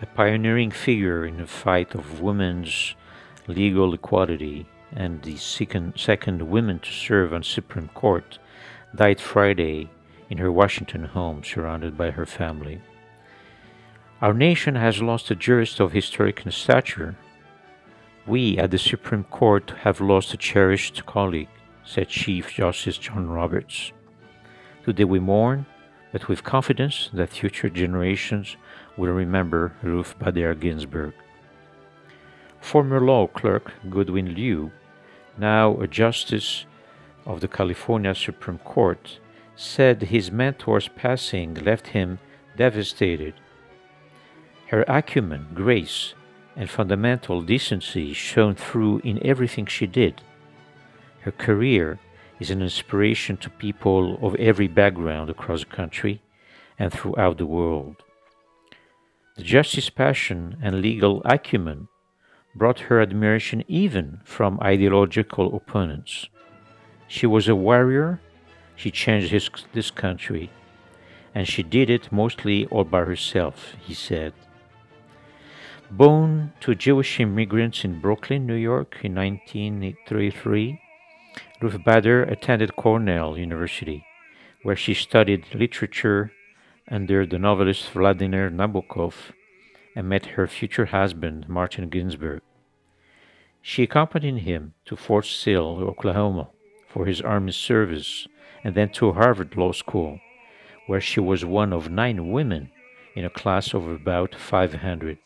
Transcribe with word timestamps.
a 0.00 0.06
pioneering 0.06 0.70
figure 0.70 1.26
in 1.26 1.38
the 1.38 1.46
fight 1.46 1.94
of 1.94 2.20
women's 2.20 2.94
legal 3.48 3.94
equality 3.94 4.66
and 4.92 5.22
the 5.22 5.36
second, 5.36 5.94
second 5.96 6.42
woman 6.42 6.78
to 6.78 6.90
serve 6.90 7.32
on 7.32 7.42
Supreme 7.42 7.88
Court, 7.94 8.38
died 8.94 9.20
Friday 9.20 9.90
in 10.30 10.38
her 10.38 10.52
Washington 10.52 11.04
home 11.04 11.42
surrounded 11.42 11.96
by 11.96 12.10
her 12.10 12.26
family. 12.26 12.80
Our 14.20 14.34
nation 14.34 14.76
has 14.76 15.02
lost 15.02 15.30
a 15.30 15.34
jurist 15.34 15.80
of 15.80 15.92
historic 15.92 16.42
stature. 16.50 17.16
We 18.26 18.58
at 18.58 18.70
the 18.70 18.78
Supreme 18.78 19.24
Court 19.24 19.72
have 19.82 20.00
lost 20.00 20.34
a 20.34 20.36
cherished 20.36 21.06
colleague, 21.06 21.48
said 21.84 22.08
Chief 22.08 22.52
Justice 22.52 22.98
John 22.98 23.28
Roberts. 23.28 23.92
Today 24.84 25.04
we 25.04 25.18
mourn, 25.18 25.66
but 26.12 26.28
with 26.28 26.44
confidence 26.44 27.10
that 27.12 27.30
future 27.30 27.68
generations 27.68 28.56
will 28.98 29.12
remember 29.12 29.72
Ruth 29.82 30.18
Bader 30.18 30.54
Ginsburg. 30.54 31.14
Former 32.60 33.00
law 33.00 33.28
clerk 33.28 33.72
Goodwin 33.88 34.34
Liu, 34.34 34.72
now 35.38 35.80
a 35.80 35.86
justice 35.86 36.66
of 37.24 37.40
the 37.40 37.48
California 37.48 38.14
Supreme 38.14 38.58
Court, 38.58 39.20
said 39.54 40.02
his 40.02 40.30
mentor's 40.30 40.88
passing 40.88 41.54
left 41.54 41.88
him 41.88 42.18
devastated. 42.56 43.34
Her 44.66 44.84
acumen, 44.88 45.46
grace, 45.54 46.14
and 46.56 46.68
fundamental 46.68 47.40
decency 47.40 48.12
shone 48.12 48.56
through 48.56 48.98
in 49.04 49.24
everything 49.24 49.66
she 49.66 49.86
did. 49.86 50.20
Her 51.20 51.30
career 51.30 52.00
is 52.40 52.50
an 52.50 52.62
inspiration 52.62 53.36
to 53.38 53.50
people 53.50 54.18
of 54.20 54.34
every 54.36 54.68
background 54.68 55.30
across 55.30 55.60
the 55.60 55.66
country 55.66 56.20
and 56.78 56.92
throughout 56.92 57.38
the 57.38 57.46
world. 57.46 58.02
The 59.38 59.44
justice 59.44 59.88
passion 59.88 60.56
and 60.60 60.82
legal 60.82 61.22
acumen 61.24 61.86
brought 62.56 62.90
her 62.90 63.00
admiration 63.00 63.62
even 63.68 64.20
from 64.24 64.58
ideological 64.60 65.54
opponents. 65.54 66.26
She 67.06 67.24
was 67.24 67.46
a 67.46 67.54
warrior, 67.54 68.20
she 68.74 68.90
changed 68.90 69.30
his, 69.30 69.48
this 69.72 69.92
country, 69.92 70.50
and 71.36 71.46
she 71.46 71.62
did 71.62 71.88
it 71.88 72.10
mostly 72.10 72.66
all 72.66 72.82
by 72.82 73.04
herself, 73.04 73.74
he 73.80 73.94
said. 73.94 74.32
Born 75.88 76.52
to 76.58 76.74
Jewish 76.74 77.20
immigrants 77.20 77.84
in 77.84 78.00
Brooklyn, 78.00 78.44
New 78.44 78.56
York 78.56 78.96
in 79.04 79.14
1933, 79.14 80.80
Ruth 81.60 81.84
Bader 81.84 82.24
attended 82.24 82.74
Cornell 82.74 83.38
University, 83.38 84.04
where 84.64 84.74
she 84.74 84.94
studied 84.94 85.54
literature 85.54 86.32
under 86.90 87.26
the 87.26 87.38
novelist 87.38 87.90
Vladimir 87.90 88.50
Nabokov 88.50 89.14
and 89.94 90.08
met 90.08 90.26
her 90.26 90.46
future 90.46 90.86
husband, 90.86 91.48
Martin 91.48 91.88
Ginsburg. 91.88 92.40
She 93.60 93.82
accompanied 93.82 94.42
him 94.42 94.74
to 94.86 94.96
Fort 94.96 95.26
Sill, 95.26 95.78
Oklahoma, 95.82 96.48
for 96.88 97.06
his 97.06 97.20
Army 97.20 97.52
service, 97.52 98.26
and 98.64 98.74
then 98.74 98.90
to 98.90 99.12
Harvard 99.12 99.56
Law 99.56 99.72
School, 99.72 100.20
where 100.86 101.00
she 101.00 101.20
was 101.20 101.44
one 101.44 101.72
of 101.72 101.90
nine 101.90 102.30
women 102.30 102.70
in 103.14 103.24
a 103.24 103.30
class 103.30 103.74
of 103.74 103.86
about 103.86 104.34
500. 104.34 105.18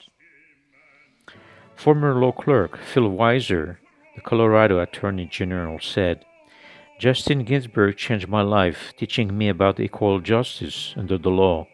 Former 1.77 2.15
law 2.15 2.33
clerk 2.33 2.78
Phil 2.78 3.11
Weiser, 3.11 3.77
the 4.15 4.22
Colorado 4.22 4.81
Attorney 4.81 5.27
General, 5.27 5.78
said, 5.81 6.25
Justice 7.03 7.43
Ginsburg 7.45 7.97
changed 7.97 8.29
my 8.29 8.43
life, 8.43 8.93
teaching 8.97 9.37
me 9.37 9.49
about 9.49 9.81
equal 9.81 10.21
justice 10.21 10.95
under 10.97 11.19
the 11.19 11.31
law 11.31 11.67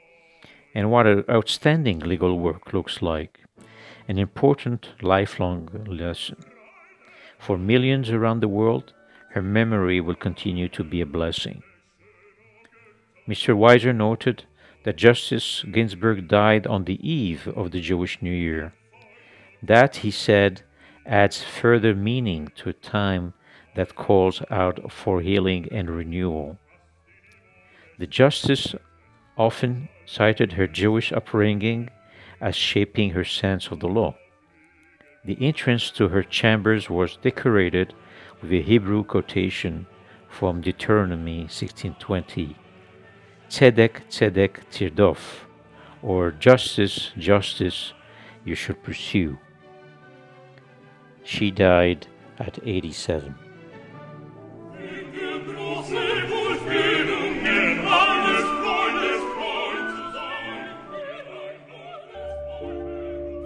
and 0.75 0.91
what 0.91 1.06
an 1.06 1.22
outstanding 1.28 1.99
legal 1.99 2.39
work 2.39 2.72
looks 2.72 3.03
like. 3.03 3.41
An 4.09 4.19
important 4.19 4.89
lifelong 5.03 5.69
lesson. 5.87 6.39
For 7.39 7.59
millions 7.59 8.09
around 8.09 8.41
the 8.41 8.49
world, 8.49 8.94
her 9.34 9.43
memory 9.43 10.00
will 10.00 10.15
continue 10.15 10.66
to 10.71 10.83
be 10.83 11.03
a 11.03 11.12
blessing. 11.19 11.62
Mr. 13.28 13.55
Weiser 13.55 13.95
noted 13.95 14.45
that 14.84 14.97
Justice 14.97 15.62
Ginsburg 15.71 16.27
died 16.27 16.66
on 16.66 16.84
the 16.84 17.06
eve 17.06 17.47
of 17.49 17.72
the 17.72 17.83
Jewish 17.83 18.22
New 18.22 18.39
Year. 18.49 18.72
That, 19.62 19.97
he 19.97 20.10
said, 20.10 20.62
adds 21.05 21.43
further 21.43 21.95
meaning 21.95 22.50
to 22.56 22.71
a 22.71 22.72
time 22.72 23.34
that 23.78 23.94
calls 23.94 24.43
out 24.50 24.91
for 24.91 25.21
healing 25.21 25.69
and 25.71 25.89
renewal. 25.89 26.59
The 27.97 28.09
justice 28.09 28.75
often 29.37 29.89
cited 30.05 30.55
her 30.55 30.66
Jewish 30.66 31.12
upbringing 31.12 31.89
as 32.41 32.56
shaping 32.56 33.11
her 33.11 33.22
sense 33.22 33.69
of 33.69 33.78
the 33.78 33.87
law. 33.87 34.16
The 35.25 35.39
entrance 35.41 35.93
to 35.93 36.09
her 36.09 36.25
chambers 36.25 36.91
was 36.91 37.19
decorated 37.22 37.94
with 38.43 38.50
a 38.50 38.62
Hebrew 38.62 39.05
quotation 39.05 39.87
from 40.28 40.60
Deuteronomy 40.60 41.47
16:20, 41.47 42.56
"Tzedek, 43.49 44.09
tzedek, 44.09 44.55
tirdof," 44.72 45.47
or 46.03 46.33
"Justice, 46.33 47.12
justice, 47.16 47.93
you 48.45 48.56
should 48.56 48.83
pursue." 48.83 49.39
She 51.22 51.53
died 51.53 52.09
at 52.41 52.59
87. 52.65 53.47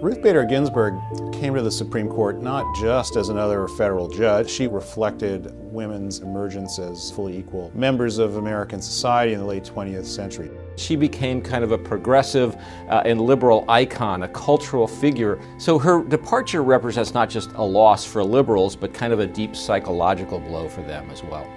Ruth 0.03 0.21
Bader 0.21 0.43
Ginsburg 0.43 0.99
came 1.31 1.55
to 1.55 1.61
the 1.61 1.71
Supreme 1.71 2.09
Court 2.09 2.41
not 2.41 2.75
just 2.75 3.15
as 3.15 3.29
another 3.29 3.69
federal 3.69 4.09
judge. 4.09 4.49
She 4.49 4.67
reflected 4.67 5.53
women's 5.71 6.19
emergence 6.19 6.77
as 6.77 7.09
fully 7.09 7.37
equal 7.37 7.71
members 7.73 8.17
of 8.17 8.35
American 8.35 8.81
society 8.81 9.31
in 9.31 9.39
the 9.39 9.45
late 9.45 9.63
20th 9.63 10.03
century. 10.03 10.51
She 10.75 10.97
became 10.97 11.41
kind 11.41 11.63
of 11.63 11.71
a 11.71 11.77
progressive 11.77 12.57
uh, 12.89 13.03
and 13.05 13.21
liberal 13.21 13.63
icon, 13.69 14.23
a 14.23 14.27
cultural 14.27 14.87
figure. 14.87 15.39
So 15.57 15.79
her 15.79 16.03
departure 16.03 16.63
represents 16.63 17.13
not 17.13 17.29
just 17.29 17.53
a 17.53 17.63
loss 17.63 18.03
for 18.03 18.25
liberals, 18.25 18.75
but 18.75 18.93
kind 18.93 19.13
of 19.13 19.21
a 19.21 19.25
deep 19.25 19.55
psychological 19.55 20.37
blow 20.37 20.67
for 20.67 20.81
them 20.81 21.09
as 21.11 21.23
well. 21.23 21.49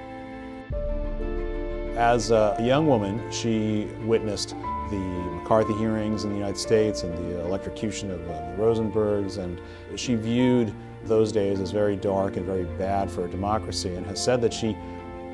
As 1.97 2.31
a 2.31 2.57
young 2.61 2.87
woman, 2.87 3.29
she 3.33 3.89
witnessed 4.05 4.55
the 4.91 4.97
McCarthy 4.97 5.75
hearings 5.75 6.25
in 6.25 6.31
the 6.31 6.37
United 6.37 6.59
States 6.59 7.03
and 7.03 7.17
the 7.17 7.41
electrocution 7.45 8.11
of 8.11 8.21
uh, 8.29 8.33
the 8.33 8.63
Rosenbergs, 8.63 9.39
and 9.39 9.61
she 9.99 10.15
viewed 10.15 10.73
those 11.05 11.33
days 11.33 11.61
as 11.61 11.71
very 11.71 11.97
dark 11.97 12.37
and 12.37 12.45
very 12.45 12.65
bad 12.79 13.11
for 13.11 13.25
a 13.25 13.31
democracy, 13.31 13.95
and 13.95 14.07
has 14.07 14.23
said 14.23 14.41
that 14.43 14.53
she 14.53 14.77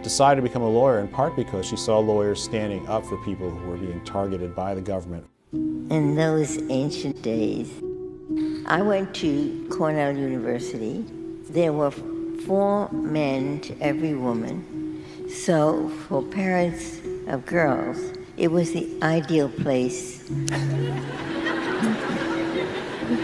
decided 0.03 0.37
to 0.37 0.43
become 0.43 0.63
a 0.63 0.69
lawyer 0.69 0.99
in 0.99 1.09
part 1.09 1.37
because 1.37 1.65
she 1.65 1.77
saw 1.77 1.99
lawyers 1.99 2.43
standing 2.43 2.87
up 2.89 3.05
for 3.07 3.17
people 3.25 3.51
who 3.51 3.69
were 3.69 3.77
being 3.77 4.05
targeted 4.05 4.55
by 4.55 4.75
the 4.75 4.81
government. 4.81 5.25
In 5.53 6.15
those 6.17 6.59
ancient 6.71 7.23
days, 7.23 7.71
I 8.67 8.83
went 8.83 9.15
to 9.17 9.67
Cornell 9.71 10.17
University. 10.17 11.05
There 11.51 11.73
were 11.73 11.91
four 11.91 12.91
men 12.93 13.61
to 13.61 13.79
every 13.81 14.15
woman. 14.15 15.05
So 15.29 15.89
for 16.09 16.23
parents 16.23 17.01
of 17.27 17.47
girls, 17.47 17.99
it 18.43 18.51
was 18.51 18.73
the 18.73 18.89
ideal 19.03 19.49
place. 19.49 20.19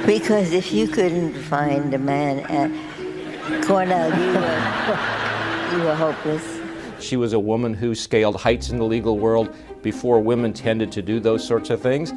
because 0.07 0.53
if 0.53 0.73
you 0.73 0.87
couldn't 0.87 1.35
find 1.35 1.93
a 1.93 1.99
man 1.99 2.39
at 2.49 3.65
Cornell, 3.65 4.11
you 4.11 4.27
were, 4.39 5.77
you 5.77 5.85
were 5.85 5.97
hopeless. 5.97 6.61
She 7.01 7.17
was 7.17 7.33
a 7.33 7.39
woman 7.39 7.75
who 7.75 7.97
scaled 7.97 8.37
heights 8.37 8.71
in 8.71 8.79
the 8.79 8.85
legal 8.85 9.19
world 9.19 9.53
before 9.83 10.21
women 10.21 10.53
tended 10.53 10.93
to 10.93 11.03
do 11.03 11.19
those 11.19 11.45
sorts 11.45 11.71
of 11.71 11.83
things. 11.83 12.13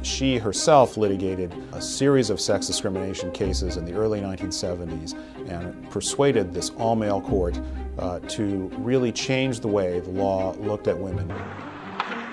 She 0.00 0.38
herself 0.38 0.96
litigated 0.96 1.54
a 1.72 1.82
series 1.82 2.30
of 2.30 2.40
sex 2.40 2.66
discrimination 2.66 3.30
cases 3.30 3.76
in 3.76 3.84
the 3.84 3.92
early 3.92 4.22
1970s 4.22 5.14
and 5.50 5.90
persuaded 5.90 6.54
this 6.54 6.70
all 6.70 6.96
male 6.96 7.20
court 7.20 7.60
uh, 7.98 8.20
to 8.20 8.70
really 8.78 9.12
change 9.12 9.60
the 9.60 9.68
way 9.68 10.00
the 10.00 10.10
law 10.10 10.52
looked 10.52 10.88
at 10.88 10.96
women. 10.98 11.30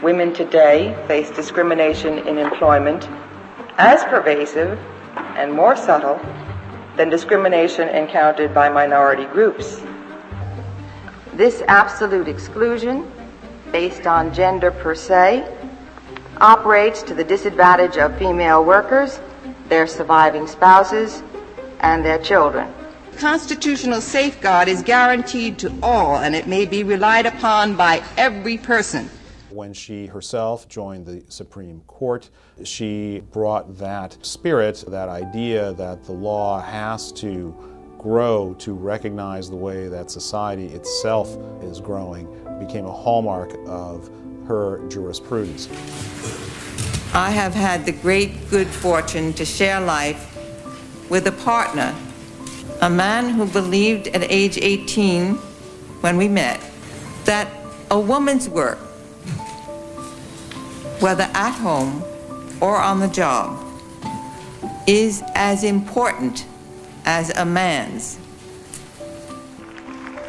Women 0.02 0.34
today 0.34 0.94
face 1.08 1.32
discrimination 1.32 2.20
in 2.28 2.38
employment 2.38 3.08
as 3.78 4.04
pervasive 4.04 4.78
and 5.38 5.54
more 5.54 5.78
subtle 5.78 6.20
than 6.98 7.10
discrimination 7.10 7.88
encountered 7.88 8.54
by 8.54 8.68
minority 8.68 9.24
groups. 9.26 9.82
This 11.34 11.64
absolute 11.68 12.28
exclusion, 12.28 13.10
based 13.72 14.06
on 14.06 14.34
gender 14.34 14.70
per 14.70 14.96
se, 14.96 15.48
operates 16.42 17.02
to 17.04 17.14
the 17.14 17.24
disadvantage 17.24 17.98
of 17.98 18.18
female 18.18 18.66
workers, 18.66 19.22
their 19.70 19.88
surviving 19.88 20.46
spouses, 20.46 21.24
and 21.80 22.04
their 22.04 22.20
children. 22.20 22.74
Constitutional 23.18 24.02
safeguard 24.02 24.68
is 24.68 24.84
guaranteed 24.84 25.58
to 25.60 25.74
all, 25.82 26.18
and 26.18 26.36
it 26.36 26.48
may 26.48 26.66
be 26.66 26.84
relied 26.84 27.26
upon 27.26 27.78
by 27.78 28.04
every 28.18 28.58
person. 28.58 29.10
When 29.56 29.72
she 29.72 30.06
herself 30.08 30.68
joined 30.68 31.06
the 31.06 31.24
Supreme 31.30 31.80
Court, 31.88 32.30
she 32.66 33.24
brought 33.32 33.78
that 33.78 34.18
spirit, 34.22 34.84
that 34.90 35.08
idea 35.08 35.72
that 35.76 36.04
the 36.04 36.12
law 36.12 36.62
has 36.62 37.14
to 37.14 37.56
grow 37.98 38.54
to 38.60 38.74
recognize 38.74 39.50
the 39.50 39.56
way 39.56 39.88
that 39.88 40.12
society 40.12 40.66
itself 40.66 41.38
is 41.64 41.80
growing, 41.80 42.28
became 42.60 42.86
a 42.86 42.92
hallmark 42.92 43.54
of 43.66 44.10
her 44.46 44.86
jurisprudence. 44.90 45.70
I 47.14 47.30
have 47.30 47.54
had 47.54 47.86
the 47.86 47.94
great 47.94 48.50
good 48.50 48.68
fortune 48.68 49.32
to 49.36 49.46
share 49.46 49.80
life 49.80 50.38
with 51.10 51.28
a 51.28 51.32
partner, 51.32 51.96
a 52.82 52.90
man 52.90 53.30
who 53.30 53.46
believed 53.46 54.08
at 54.10 54.30
age 54.30 54.58
18 54.58 55.36
when 56.02 56.18
we 56.18 56.28
met 56.28 56.60
that 57.24 57.48
a 57.90 57.98
woman's 57.98 58.50
work, 58.50 58.80
whether 61.00 61.24
at 61.34 61.52
home 61.52 62.04
or 62.62 62.78
on 62.78 63.00
the 63.00 63.08
job, 63.08 63.62
is 64.88 65.24
as 65.36 65.64
important 65.64 66.46
as 67.06 67.36
a 67.38 67.46
man's. 67.46 68.20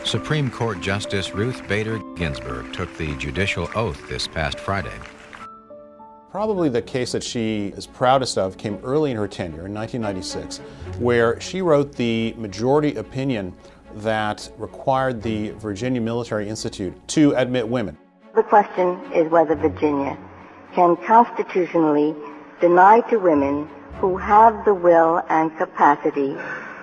Supreme 0.04 0.50
Court 0.50 0.80
Justice 0.80 1.34
Ruth 1.34 1.66
Bader 1.66 1.98
Ginsburg 2.16 2.72
took 2.72 2.94
the 2.96 3.14
judicial 3.16 3.68
oath 3.74 4.08
this 4.08 4.28
past 4.28 4.58
Friday. 4.58 4.92
Probably 6.30 6.68
the 6.68 6.82
case 6.82 7.12
that 7.12 7.24
she 7.24 7.68
is 7.76 7.86
proudest 7.86 8.38
of 8.38 8.58
came 8.58 8.78
early 8.84 9.10
in 9.10 9.16
her 9.16 9.26
tenure 9.26 9.66
in 9.66 9.74
1996, 9.74 10.58
where 10.98 11.40
she 11.40 11.62
wrote 11.62 11.92
the 11.92 12.34
majority 12.36 12.96
opinion 12.96 13.54
that 13.96 14.50
required 14.58 15.22
the 15.22 15.50
Virginia 15.52 16.00
Military 16.00 16.48
Institute 16.48 16.94
to 17.08 17.32
admit 17.32 17.66
women. 17.66 17.96
The 18.34 18.42
question 18.42 19.00
is 19.12 19.30
whether 19.30 19.54
Virginia 19.54 20.16
can 20.76 20.94
constitutionally 20.98 22.14
deny 22.60 23.00
to 23.08 23.16
women 23.16 23.66
who 23.98 24.18
have 24.18 24.62
the 24.66 24.74
will 24.74 25.22
and 25.30 25.56
capacity 25.56 26.36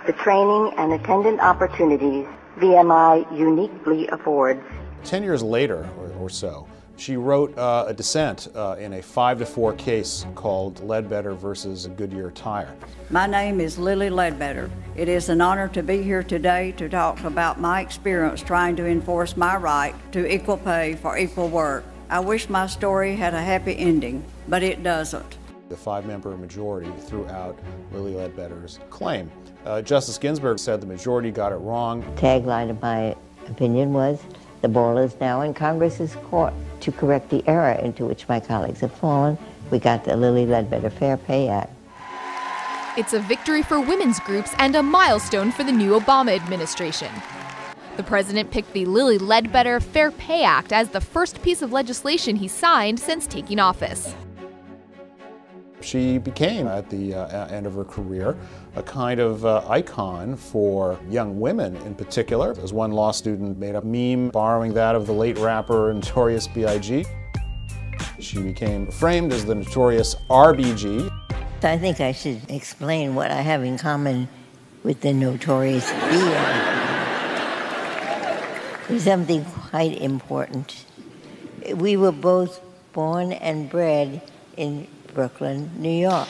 the 0.08 0.14
training 0.14 0.74
and 0.78 0.94
attendant 0.94 1.40
opportunities 1.40 2.26
VMI 2.58 3.38
uniquely 3.38 4.08
affords. 4.08 4.60
Ten 5.04 5.22
years 5.22 5.44
later, 5.44 5.88
or, 6.00 6.12
or 6.20 6.30
so, 6.30 6.68
she 6.98 7.18
wrote 7.18 7.56
uh, 7.56 7.86
a 7.88 7.94
dissent 7.94 8.48
uh, 8.56 8.78
in 8.80 8.94
a 8.94 9.02
five 9.02 9.38
to 9.38 9.46
four 9.46 9.74
case 9.74 10.26
called 10.34 10.84
Ledbetter 10.84 11.34
versus 11.34 11.88
Goodyear 11.96 12.32
Tire. 12.32 12.76
My 13.12 13.28
name 13.28 13.62
is 13.62 13.78
Lilly 13.78 14.10
Ledbetter. 14.10 14.72
It 14.96 15.08
is 15.08 15.30
an 15.30 15.40
honor 15.40 15.68
to 15.70 15.84
be 15.84 16.02
here 16.02 16.24
today 16.24 16.72
to 16.74 16.90
talk 16.90 17.24
about 17.24 17.62
my 17.62 17.82
experience 17.82 18.42
trying 18.42 18.76
to 18.78 18.88
enforce 18.88 19.38
my 19.38 19.56
right 19.56 19.94
to 20.14 20.32
equal 20.34 20.58
pay 20.58 20.96
for 20.96 21.16
equal 21.16 21.48
work. 21.48 21.84
I 22.14 22.20
wish 22.20 22.48
my 22.48 22.68
story 22.68 23.16
had 23.16 23.34
a 23.34 23.42
happy 23.42 23.76
ending, 23.76 24.24
but 24.48 24.62
it 24.62 24.84
doesn't. 24.84 25.36
The 25.70 25.76
five 25.76 26.06
member 26.06 26.38
majority 26.38 26.92
threw 27.08 27.28
out 27.28 27.58
Lilly 27.92 28.14
Ledbetter's 28.14 28.80
claim. 28.92 29.32
Uh, 29.66 29.82
Justice 29.82 30.20
Ginsburg 30.20 30.60
said 30.60 30.80
the 30.80 30.86
majority 30.86 31.32
got 31.32 31.52
it 31.52 31.56
wrong. 31.56 32.04
Tagline 32.16 32.70
of 32.70 32.80
my 32.84 33.16
opinion 33.48 33.94
was 33.94 34.22
the 34.62 34.68
ball 34.68 35.00
is 35.00 35.20
now 35.20 35.42
in 35.42 35.56
Congress's 35.56 36.14
court 36.26 36.54
to 36.82 36.92
correct 36.92 37.32
the 37.32 37.44
error 37.48 37.80
into 37.82 38.06
which 38.06 38.28
my 38.28 38.40
colleagues 38.40 38.82
have 38.82 38.94
fallen. 38.94 39.36
We 39.72 39.80
got 39.80 40.04
the 40.04 40.16
Lilly 40.16 40.46
Ledbetter 40.46 40.92
Fair 40.92 41.18
Pay 41.18 41.48
Act. 41.48 41.72
It's 42.96 43.14
a 43.14 43.20
victory 43.22 43.64
for 43.64 43.82
women's 43.82 44.20
groups 44.20 44.54
and 44.60 44.76
a 44.76 44.84
milestone 44.84 45.52
for 45.52 45.64
the 45.64 45.72
new 45.72 46.00
Obama 46.00 46.36
administration. 46.36 47.10
The 47.96 48.04
president 48.04 48.50
picked 48.50 48.74
the 48.74 48.86
Lilly 48.86 49.20
Ledbetter 49.20 49.80
Fair 49.80 50.10
Pay 50.10 50.44
Act 50.44 50.74
as 50.74 50.90
the 50.90 51.02
first 51.02 51.42
piece 51.44 51.62
of 51.62 51.72
legislation 51.72 52.36
he 52.36 52.48
signed 52.48 53.00
since 53.00 53.28
taking 53.28 53.60
office. 53.60 54.16
She 55.82 56.18
became, 56.18 56.66
at 56.68 56.90
the 56.90 57.14
uh, 57.14 57.48
end 57.48 57.68
of 57.68 57.76
her 57.76 57.84
career, 57.84 58.36
a 58.76 58.82
kind 58.82 59.20
of 59.20 59.46
uh, 59.46 59.64
icon 59.68 60.36
for 60.36 60.98
young 61.10 61.40
women 61.40 61.76
in 61.78 61.94
particular. 61.94 62.56
As 62.64 62.74
one 62.74 62.92
law 62.92 63.12
student 63.12 63.60
made 63.60 63.76
a 63.76 63.82
meme 63.82 64.30
borrowing 64.30 64.74
that 64.74 64.96
of 64.96 65.06
the 65.06 65.14
late 65.14 65.38
rapper 65.38 65.94
Notorious 65.94 66.48
B.I.G. 66.48 67.06
She 68.20 68.42
became 68.42 68.90
framed 68.90 69.34
as 69.34 69.46
the 69.46 69.56
notorious 69.56 70.16
RBG. 70.30 71.12
I 71.62 71.78
think 71.78 72.00
I 72.00 72.12
should 72.12 72.50
explain 72.50 73.14
what 73.14 73.30
I 73.30 73.42
have 73.42 73.64
in 73.64 73.78
common 73.78 74.30
with 74.84 75.02
the 75.02 75.14
notorious 75.14 75.92
B.I.G. 75.92 76.73
There's 78.88 79.04
something 79.04 79.46
quite 79.46 80.02
important. 80.02 80.86
We 81.76 81.96
were 81.96 82.12
both 82.12 82.60
born 82.92 83.32
and 83.32 83.70
bred 83.70 84.22
in 84.58 84.88
Brooklyn, 85.14 85.72
New 85.78 85.90
York. 85.90 86.28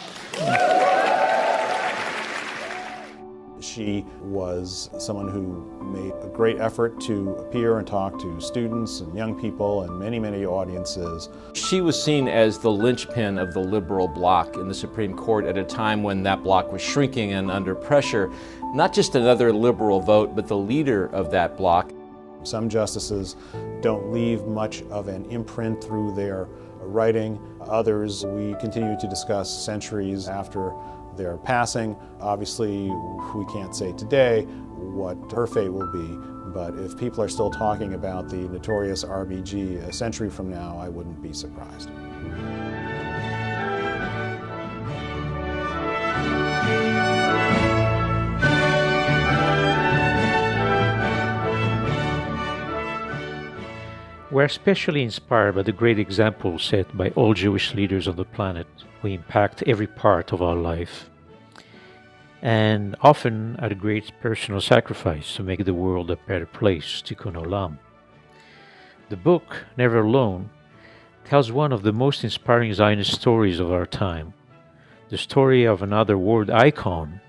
She 3.59 4.05
was 4.21 4.91
someone 4.99 5.29
who 5.29 5.65
made 5.81 6.13
a 6.21 6.27
great 6.27 6.59
effort 6.59 7.01
to 7.01 7.31
appear 7.31 7.79
and 7.79 7.87
talk 7.87 8.19
to 8.19 8.39
students 8.39 8.99
and 8.99 9.15
young 9.15 9.39
people 9.39 9.81
and 9.83 9.97
many, 9.97 10.19
many 10.19 10.45
audiences. 10.45 11.29
She 11.53 11.81
was 11.81 12.01
seen 12.01 12.27
as 12.27 12.59
the 12.59 12.69
linchpin 12.69 13.39
of 13.39 13.53
the 13.53 13.61
liberal 13.61 14.07
bloc 14.07 14.57
in 14.57 14.67
the 14.67 14.75
Supreme 14.75 15.15
Court 15.15 15.45
at 15.45 15.57
a 15.57 15.63
time 15.63 16.03
when 16.03 16.21
that 16.23 16.43
bloc 16.43 16.71
was 16.71 16.83
shrinking 16.83 17.33
and 17.33 17.49
under 17.49 17.73
pressure. 17.73 18.31
Not 18.75 18.93
just 18.93 19.15
another 19.15 19.51
liberal 19.51 20.01
vote, 20.01 20.35
but 20.35 20.47
the 20.47 20.57
leader 20.57 21.07
of 21.07 21.31
that 21.31 21.57
bloc. 21.57 21.91
Some 22.43 22.69
justices 22.69 23.35
don't 23.81 24.11
leave 24.11 24.45
much 24.45 24.83
of 24.83 25.07
an 25.07 25.25
imprint 25.25 25.83
through 25.83 26.15
their 26.15 26.47
writing. 26.79 27.39
Others 27.61 28.25
we 28.25 28.55
continue 28.59 28.97
to 28.99 29.07
discuss 29.07 29.65
centuries 29.65 30.27
after 30.27 30.73
their 31.15 31.37
passing. 31.37 31.95
Obviously, 32.19 32.89
we 33.35 33.45
can't 33.53 33.75
say 33.75 33.93
today 33.93 34.43
what 34.77 35.17
her 35.31 35.47
fate 35.47 35.69
will 35.69 35.91
be, 35.91 36.17
but 36.53 36.77
if 36.79 36.97
people 36.97 37.23
are 37.23 37.29
still 37.29 37.49
talking 37.49 37.93
about 37.93 38.29
the 38.29 38.37
notorious 38.49 39.03
RBG 39.03 39.87
a 39.87 39.93
century 39.93 40.29
from 40.29 40.49
now, 40.49 40.77
I 40.77 40.89
wouldn't 40.89 41.21
be 41.21 41.33
surprised. 41.33 41.89
We're 54.33 54.45
especially 54.45 55.03
inspired 55.03 55.53
by 55.53 55.61
the 55.61 55.71
great 55.71 55.99
example 55.99 56.57
set 56.57 56.97
by 56.97 57.09
all 57.09 57.35
Jewish 57.35 57.75
leaders 57.75 58.07
on 58.07 58.15
the 58.15 58.25
planet 58.25 58.65
who 58.99 59.09
impact 59.09 59.61
every 59.67 59.85
part 59.85 60.33
of 60.33 60.41
our 60.41 60.55
life, 60.55 61.07
and 62.41 62.95
often 63.01 63.55
at 63.59 63.71
a 63.71 63.75
great 63.75 64.11
personal 64.21 64.59
sacrifice 64.59 65.35
to 65.35 65.43
make 65.43 65.63
the 65.63 65.73
world 65.75 66.09
a 66.09 66.15
better 66.15 66.47
place, 66.47 67.03
tikkun 67.05 67.35
olam. 67.35 67.77
The 69.09 69.17
book, 69.17 69.65
Never 69.77 69.99
Alone, 69.99 70.49
tells 71.25 71.51
one 71.51 71.71
of 71.71 71.83
the 71.83 71.93
most 71.93 72.23
inspiring 72.23 72.73
Zionist 72.73 73.11
stories 73.11 73.59
of 73.59 73.71
our 73.71 73.85
time, 73.85 74.33
the 75.09 75.17
story 75.19 75.63
of 75.63 75.83
another 75.83 76.17
world 76.17 76.49
icon, 76.49 77.21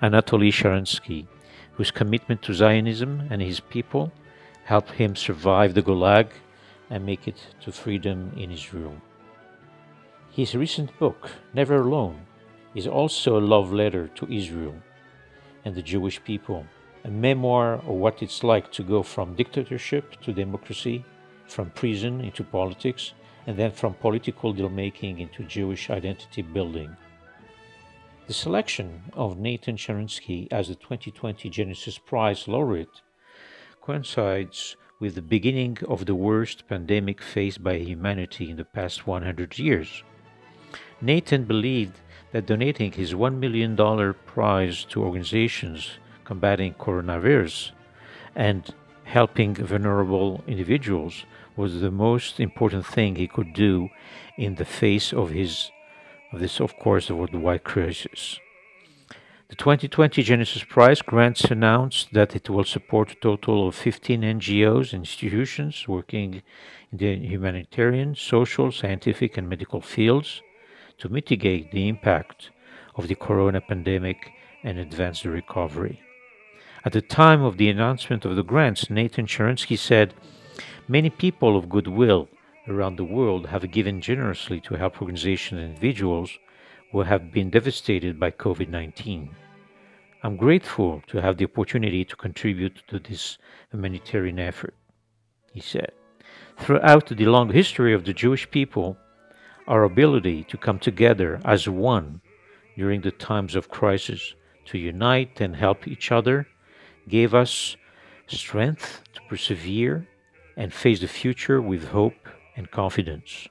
Anatoly 0.00 0.52
Sharansky, 0.52 1.26
whose 1.72 1.90
commitment 1.90 2.40
to 2.42 2.54
Zionism 2.54 3.26
and 3.30 3.42
his 3.42 3.58
people 3.58 4.12
help 4.66 4.90
him 4.90 5.14
survive 5.14 5.74
the 5.74 5.82
Gulag 5.82 6.26
and 6.90 7.06
make 7.06 7.28
it 7.28 7.40
to 7.60 7.70
freedom 7.70 8.32
in 8.36 8.50
Israel. 8.50 8.96
His 10.32 10.56
recent 10.56 10.90
book, 10.98 11.30
Never 11.54 11.76
Alone, 11.76 12.26
is 12.74 12.88
also 12.88 13.38
a 13.38 13.48
love 13.54 13.72
letter 13.72 14.08
to 14.16 14.26
Israel 14.30 14.74
and 15.64 15.76
the 15.76 15.82
Jewish 15.82 16.22
people, 16.24 16.66
a 17.04 17.10
memoir 17.10 17.74
of 17.74 17.94
what 18.02 18.22
it's 18.24 18.42
like 18.42 18.72
to 18.72 18.82
go 18.82 19.04
from 19.04 19.36
dictatorship 19.36 20.20
to 20.22 20.32
democracy, 20.32 21.04
from 21.46 21.70
prison 21.70 22.20
into 22.20 22.42
politics, 22.42 23.12
and 23.46 23.56
then 23.56 23.70
from 23.70 23.94
political 23.94 24.52
deal 24.52 24.68
making 24.68 25.20
into 25.20 25.44
Jewish 25.44 25.90
identity 25.90 26.42
building. 26.42 26.96
The 28.26 28.34
selection 28.34 29.02
of 29.12 29.38
Nathan 29.38 29.76
Sharansky 29.76 30.48
as 30.50 30.66
the 30.66 30.74
2020 30.74 31.48
Genesis 31.50 31.98
Prize 31.98 32.48
laureate 32.48 33.02
coincides 33.86 34.76
with 34.98 35.14
the 35.14 35.22
beginning 35.22 35.78
of 35.86 36.06
the 36.06 36.14
worst 36.14 36.66
pandemic 36.68 37.22
faced 37.22 37.62
by 37.62 37.76
humanity 37.78 38.50
in 38.50 38.56
the 38.56 38.64
past 38.64 39.06
100 39.06 39.58
years. 39.60 40.02
Nathan 41.00 41.44
believed 41.44 42.00
that 42.32 42.46
donating 42.46 42.90
his 42.90 43.14
$1 43.14 43.38
million 43.38 43.76
prize 44.26 44.84
to 44.86 45.04
organizations 45.04 45.98
combating 46.24 46.74
coronavirus 46.74 47.70
and 48.34 48.74
helping 49.04 49.54
vulnerable 49.54 50.42
individuals 50.48 51.24
was 51.54 51.80
the 51.80 51.90
most 51.90 52.40
important 52.40 52.84
thing 52.84 53.14
he 53.14 53.28
could 53.28 53.52
do 53.52 53.88
in 54.36 54.56
the 54.56 54.64
face 54.64 55.12
of 55.12 55.30
his 55.30 55.70
of 56.32 56.40
this 56.40 56.60
of 56.60 56.76
course 56.80 57.08
worldwide 57.08 57.62
crisis. 57.62 58.40
The 59.48 59.54
2020 59.54 60.24
Genesis 60.24 60.64
Prize 60.64 61.02
grants 61.02 61.44
announced 61.44 62.12
that 62.12 62.34
it 62.34 62.50
will 62.50 62.64
support 62.64 63.12
a 63.12 63.14
total 63.14 63.68
of 63.68 63.76
15 63.76 64.22
NGOs 64.22 64.92
and 64.92 65.02
institutions 65.02 65.86
working 65.86 66.42
in 66.90 66.98
the 66.98 67.14
humanitarian, 67.14 68.16
social, 68.16 68.72
scientific, 68.72 69.36
and 69.36 69.48
medical 69.48 69.80
fields 69.80 70.42
to 70.98 71.08
mitigate 71.08 71.70
the 71.70 71.86
impact 71.86 72.50
of 72.96 73.06
the 73.06 73.14
corona 73.14 73.60
pandemic 73.60 74.32
and 74.64 74.80
advance 74.80 75.22
the 75.22 75.30
recovery. 75.30 76.00
At 76.84 76.92
the 76.92 77.00
time 77.00 77.44
of 77.44 77.56
the 77.56 77.68
announcement 77.68 78.24
of 78.24 78.34
the 78.34 78.42
grants, 78.42 78.90
Nathan 78.90 79.26
Sharansky 79.26 79.78
said, 79.78 80.12
Many 80.88 81.08
people 81.08 81.56
of 81.56 81.68
goodwill 81.68 82.28
around 82.66 82.96
the 82.96 83.04
world 83.04 83.46
have 83.46 83.70
given 83.70 84.00
generously 84.00 84.60
to 84.62 84.74
help 84.74 85.00
organizations 85.00 85.60
and 85.60 85.70
individuals 85.70 86.36
who 86.92 87.02
have 87.02 87.32
been 87.32 87.50
devastated 87.50 88.18
by 88.18 88.30
COVID 88.30 88.68
19. 88.68 89.30
I'm 90.22 90.36
grateful 90.36 91.02
to 91.08 91.20
have 91.20 91.36
the 91.36 91.44
opportunity 91.44 92.04
to 92.04 92.16
contribute 92.16 92.82
to 92.88 92.98
this 92.98 93.38
humanitarian 93.70 94.38
effort, 94.38 94.74
he 95.52 95.60
said. 95.60 95.92
Throughout 96.58 97.08
the 97.08 97.26
long 97.26 97.52
history 97.52 97.92
of 97.92 98.04
the 98.04 98.12
Jewish 98.12 98.50
people, 98.50 98.96
our 99.68 99.84
ability 99.84 100.44
to 100.44 100.56
come 100.56 100.78
together 100.78 101.40
as 101.44 101.68
one 101.68 102.20
during 102.76 103.00
the 103.02 103.10
times 103.10 103.54
of 103.54 103.68
crisis, 103.68 104.34
to 104.66 104.78
unite 104.78 105.40
and 105.40 105.54
help 105.54 105.86
each 105.86 106.10
other, 106.10 106.46
gave 107.08 107.34
us 107.34 107.76
strength 108.26 109.02
to 109.14 109.20
persevere 109.28 110.08
and 110.56 110.72
face 110.72 111.00
the 111.00 111.08
future 111.08 111.60
with 111.60 111.88
hope 111.88 112.28
and 112.56 112.70
confidence. 112.70 113.48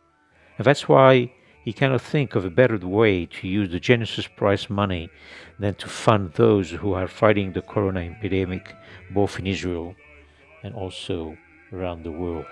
And 0.58 0.66
that's 0.66 0.90
why 0.90 1.32
he 1.66 1.74
cannot 1.74 2.00
think 2.00 2.36
of 2.36 2.46
a 2.46 2.50
better 2.52 2.78
way 2.78 3.26
to 3.26 3.48
use 3.48 3.72
the 3.72 3.80
Genesis 3.80 4.28
Prize 4.28 4.70
money 4.70 5.10
than 5.58 5.74
to 5.74 5.88
fund 5.88 6.32
those 6.34 6.70
who 6.70 6.94
are 6.94 7.08
fighting 7.08 7.54
the 7.54 7.62
corona 7.64 8.02
epidemic 8.02 8.76
both 9.10 9.40
in 9.40 9.48
Israel 9.48 9.96
and 10.62 10.76
also 10.76 11.36
around 11.74 12.04
the 12.04 12.12
world. 12.12 12.46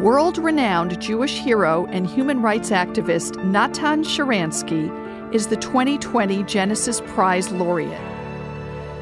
World 0.00 0.38
renowned 0.38 1.00
Jewish 1.00 1.38
hero 1.38 1.86
and 1.86 2.06
human 2.06 2.40
rights 2.40 2.70
activist 2.70 3.42
Natan 3.44 4.04
Sharansky 4.04 5.01
is 5.32 5.46
the 5.46 5.56
2020 5.56 6.42
Genesis 6.42 7.00
Prize 7.00 7.50
laureate. 7.50 8.00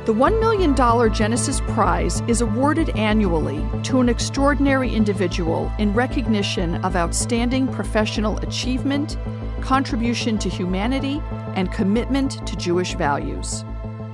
The 0.06 0.14
$1 0.14 0.40
million 0.40 0.74
Genesis 1.12 1.60
Prize 1.60 2.20
is 2.28 2.40
awarded 2.40 2.90
annually 2.90 3.64
to 3.82 4.00
an 4.00 4.08
extraordinary 4.08 4.94
individual 4.94 5.70
in 5.78 5.92
recognition 5.92 6.76
of 6.84 6.96
outstanding 6.96 7.66
professional 7.68 8.38
achievement, 8.38 9.18
contribution 9.60 10.38
to 10.38 10.48
humanity, 10.48 11.20
and 11.56 11.70
commitment 11.72 12.46
to 12.46 12.56
Jewish 12.56 12.94
values. 12.94 13.64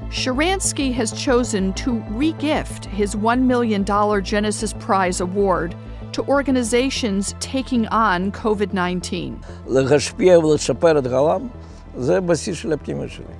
Sharansky 0.08 0.92
has 0.94 1.12
chosen 1.12 1.72
to 1.74 2.00
regift 2.10 2.86
his 2.86 3.14
$1 3.14 3.42
million 3.42 3.84
Genesis 4.24 4.72
Prize 4.72 5.20
award 5.20 5.74
to 6.12 6.22
organizations 6.28 7.34
taking 7.40 7.86
on 7.88 8.32
COVID 8.32 8.72
19. 8.72 9.40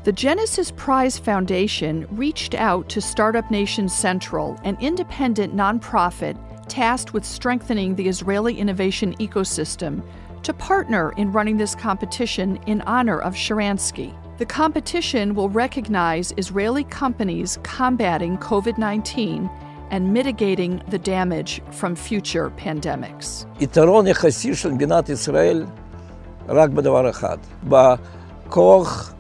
The 0.05 0.13
Genesis 0.13 0.71
Prize 0.71 1.19
Foundation 1.19 2.07
reached 2.11 2.55
out 2.55 2.89
to 2.89 3.03
Startup 3.03 3.51
Nation 3.51 3.87
Central, 3.87 4.59
an 4.65 4.79
independent 4.81 5.55
nonprofit 5.55 6.39
tasked 6.67 7.13
with 7.13 7.23
strengthening 7.23 7.95
the 7.95 8.09
Israeli 8.09 8.59
innovation 8.59 9.15
ecosystem, 9.17 10.03
to 10.43 10.55
partner 10.55 11.13
in 11.19 11.33
running 11.33 11.59
this 11.59 11.75
competition 11.75 12.57
in 12.67 12.81
honor 12.83 13.21
of 13.21 13.35
Sharansky. 13.35 14.15
The 14.39 14.47
competition 14.47 15.35
will 15.35 15.51
recognize 15.51 16.33
Israeli 16.39 16.85
companies 16.85 17.59
combating 17.63 18.39
COVID 18.39 18.79
19 18.79 19.51
and 19.91 20.13
mitigating 20.15 20.83
the 20.89 20.99
damage 20.99 21.61
from 21.73 21.95
future 21.95 22.51
pandemics. 22.51 23.45
יתרון 28.48 28.82
יחסי 28.82 29.12
של 29.12 29.12
מדינת 29.12 29.12
ישראל 29.12 29.12
רק 29.12 29.12
בדבר 29.12 29.12
אחד, 29.12 29.12
בכוח 29.12 29.14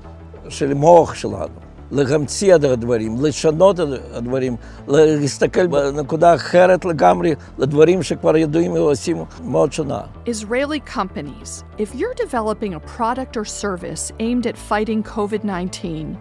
של 0.50 0.72
המוח 0.72 1.14
שלנו. 1.14 1.72
להמציא 1.92 2.56
את 2.56 2.64
הדברים, 2.64 3.16
לשנות 3.22 3.80
את 3.80 3.88
הדברים, 4.14 4.56
להסתכל 4.88 5.68
בנקודה 5.68 6.36
אחרת 6.36 6.86
לגמרי 6.86 7.36
לדברים 7.58 8.04
שכבר 8.04 8.38
ידועים 8.38 8.72
ועושים 8.72 9.18
מאוד 9.44 9.74
שונה. 9.74 10.02
Israeli 10.26 10.80
companies, 10.80 11.64
if 11.78 11.96
you're 11.96 12.16
developing 12.28 12.74
a 12.74 12.80
product 12.80 13.38
or 13.38 13.46
service 13.46 14.12
aimed 14.20 14.48
at 14.48 14.58
fighting 14.58 15.04
COVID-19, 15.04 16.16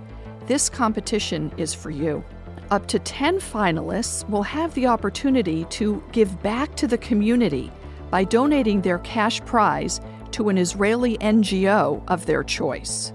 this 0.49 0.69
competition 0.69 1.51
is 1.57 1.75
for 1.75 1.91
you. 1.91 2.23
Up 2.71 2.87
to 2.87 2.99
10 2.99 3.39
finalists 3.41 4.29
will 4.29 4.43
have 4.43 4.75
the 4.75 4.87
opportunity 4.87 5.65
to 5.79 6.03
give 6.13 6.31
back 6.43 6.69
to 6.77 6.87
the 6.87 6.99
community 6.99 7.71
by 8.11 8.25
donating 8.25 8.81
their 8.81 8.99
cash 8.99 9.41
prize 9.45 10.01
to 10.33 10.49
an 10.49 10.59
Israeli 10.59 11.17
NGO 11.19 12.03
of 12.09 12.27
their 12.27 12.43
choice. 12.43 13.13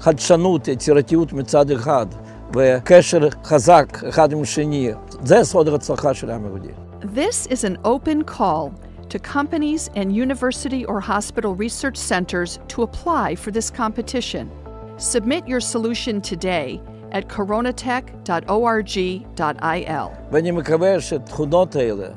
חדשנות, 0.00 0.68
יצירתיות 0.68 1.32
מצד 1.32 1.70
אחד, 1.70 2.06
וקשר 2.54 3.28
חזק 3.44 4.04
אחד 4.08 4.32
עם 4.32 4.42
השני, 4.42 4.90
זה 5.24 5.44
סוד 5.44 5.68
ההצלחה 5.68 6.14
של 6.14 6.30
העם 6.30 6.44
היהודי. 6.44 6.72
This 7.02 7.46
is 7.46 7.64
an 7.64 7.78
open 7.84 8.22
call 8.24 8.72
to 9.08 9.18
companies 9.18 9.88
and 9.94 10.14
university 10.14 10.84
or 10.84 11.00
hospital 11.00 11.54
research 11.54 11.96
centers 11.96 12.58
to 12.68 12.82
apply 12.82 13.34
for 13.34 13.50
this 13.50 13.70
competition. 13.70 14.50
Submit 14.98 15.48
your 15.48 15.60
solution 15.60 16.20
today 16.20 16.78
at 17.12 17.26
coronatech.org.il. 17.28 20.10
ואני 20.32 20.50
מקווה 20.50 21.00
שהתכונות 21.00 21.76
האלה, 21.76 22.08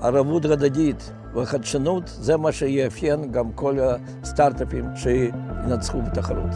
ערבות 0.00 0.44
הדדית 0.44 1.12
וחדשנות, 1.37 2.03
זה 2.07 2.37
מה 2.37 2.51
שיאפיין 2.51 3.31
גם 3.31 3.51
כל 3.51 3.77
הסטארט-אפים 3.81 4.85
שינצחו 4.95 6.01
בתחרות. 6.01 6.51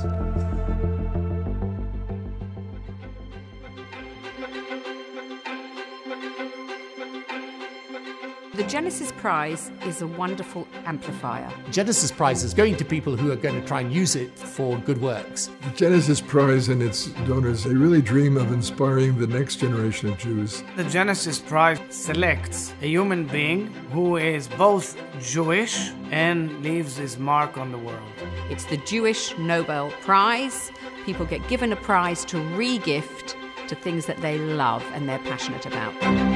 The 8.62 8.68
Genesis 8.68 9.12
Prize 9.13 9.72
is 9.88 10.03
a 10.03 10.08
wonderful 10.08 10.68
amplifier. 10.86 11.51
Genesis 11.72 12.12
Prize 12.12 12.44
is 12.44 12.53
going 12.53 12.75
to 12.75 12.86
people 12.86 13.18
who 13.18 13.32
are 13.32 13.36
going 13.36 13.60
to 13.60 13.68
try 13.68 13.82
and 13.82 13.91
use 13.91 14.15
it 14.15 14.38
for 14.38 14.77
good 14.77 15.01
works. 15.01 15.50
The 15.63 15.72
Genesis 15.72 16.22
Prize 16.22 16.70
and 16.70 16.84
its 16.84 17.08
donors, 17.25 17.63
they 17.63 17.74
really 17.74 18.03
dream 18.03 18.38
of 18.38 18.51
inspiring 18.51 19.18
the 19.18 19.25
next 19.25 19.56
generation 19.56 20.10
of 20.10 20.20
Jews. 20.20 20.63
The 20.75 20.84
Genesis 20.84 21.39
Prize 21.39 21.80
selects 21.89 22.72
a 22.84 22.88
human 22.88 23.25
being 23.25 23.65
who 23.91 24.18
is 24.18 24.48
both 24.48 24.96
Jewish 25.20 25.89
and 26.12 26.62
leaves 26.62 26.98
his 26.98 27.18
mark 27.18 27.58
on 27.58 27.72
the 27.72 27.80
world. 27.80 28.13
It's 28.51 28.65
the 28.65 28.77
Jewish 28.77 29.36
Nobel 29.39 29.89
Prize. 30.01 30.72
People 31.03 31.25
get 31.25 31.46
given 31.48 31.74
a 31.74 31.77
prize 31.77 32.24
to 32.25 32.38
re-gift 32.56 33.36
to 33.70 33.74
things 33.74 34.06
that 34.06 34.18
they 34.18 34.38
love 34.38 34.84
and 34.94 35.10
they're 35.10 35.18
passionate 35.18 35.65
about. 35.65 36.31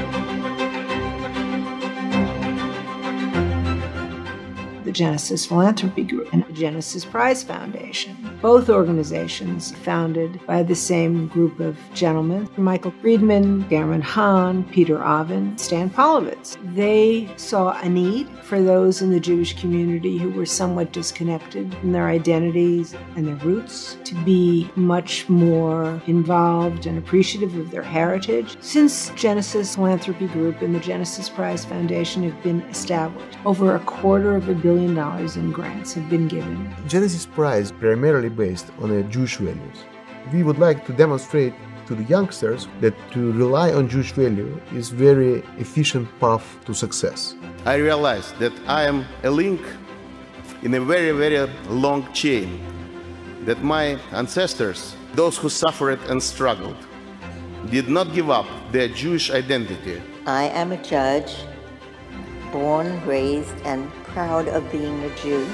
Genesis 4.96 5.44
Philanthropy 5.44 6.04
Group 6.04 6.32
and 6.32 6.42
Genesis 6.54 7.04
Prize 7.04 7.44
Foundation. 7.44 8.16
Both 8.46 8.70
organizations 8.70 9.72
founded 9.72 10.38
by 10.46 10.62
the 10.62 10.76
same 10.76 11.26
group 11.26 11.58
of 11.58 11.76
gentlemen 11.94 12.48
Michael 12.56 12.92
Friedman, 13.02 13.68
German 13.68 14.02
Khan, 14.02 14.62
Peter 14.70 15.02
Aven, 15.02 15.58
Stan 15.58 15.90
Polovets. 15.90 16.56
They 16.62 17.28
saw 17.36 17.76
a 17.80 17.88
need 17.88 18.28
for 18.44 18.62
those 18.62 19.02
in 19.02 19.10
the 19.10 19.18
Jewish 19.18 19.58
community 19.60 20.16
who 20.16 20.30
were 20.30 20.46
somewhat 20.46 20.92
disconnected 20.92 21.74
from 21.74 21.90
their 21.90 22.06
identities 22.06 22.94
and 23.16 23.26
their 23.26 23.34
roots 23.34 23.98
to 24.04 24.14
be 24.24 24.70
much 24.76 25.28
more 25.28 26.00
involved 26.06 26.86
and 26.86 26.98
appreciative 26.98 27.56
of 27.56 27.72
their 27.72 27.82
heritage. 27.82 28.56
Since 28.60 29.10
Genesis 29.16 29.74
Philanthropy 29.74 30.28
Group 30.28 30.62
and 30.62 30.72
the 30.72 30.78
Genesis 30.78 31.28
Prize 31.28 31.64
Foundation 31.64 32.22
have 32.22 32.40
been 32.44 32.60
established, 32.70 33.38
over 33.44 33.74
a 33.74 33.80
quarter 33.80 34.36
of 34.36 34.48
a 34.48 34.54
billion 34.54 34.94
dollars 34.94 35.36
in 35.36 35.50
grants 35.50 35.94
have 35.94 36.08
been 36.08 36.28
given. 36.28 36.72
Genesis 36.86 37.26
Prize 37.26 37.72
primarily 37.72 38.35
based 38.36 38.70
on 38.80 38.90
the 38.90 39.02
Jewish 39.04 39.36
values. 39.36 39.78
We 40.32 40.42
would 40.42 40.58
like 40.58 40.84
to 40.86 40.92
demonstrate 40.92 41.54
to 41.86 41.94
the 41.94 42.04
youngsters 42.04 42.68
that 42.80 42.94
to 43.12 43.32
rely 43.32 43.72
on 43.72 43.88
Jewish 43.88 44.12
value 44.12 44.60
is 44.72 44.90
very 44.90 45.44
efficient 45.58 46.08
path 46.20 46.44
to 46.66 46.74
success. 46.74 47.34
I 47.64 47.76
realized 47.76 48.38
that 48.38 48.52
I 48.66 48.84
am 48.84 49.04
a 49.22 49.30
link 49.30 49.60
in 50.62 50.74
a 50.74 50.80
very, 50.80 51.12
very 51.12 51.48
long 51.68 52.12
chain, 52.12 52.60
that 53.44 53.62
my 53.62 53.98
ancestors, 54.12 54.96
those 55.14 55.36
who 55.36 55.48
suffered 55.48 56.00
and 56.08 56.22
struggled, 56.22 56.76
did 57.70 57.88
not 57.88 58.12
give 58.12 58.30
up 58.30 58.46
their 58.72 58.88
Jewish 58.88 59.30
identity. 59.30 60.02
I 60.26 60.44
am 60.44 60.72
a 60.72 60.82
judge, 60.82 61.36
born, 62.50 63.04
raised, 63.06 63.54
and 63.64 63.90
proud 64.04 64.48
of 64.48 64.70
being 64.72 65.02
a 65.04 65.14
Jew. 65.16 65.46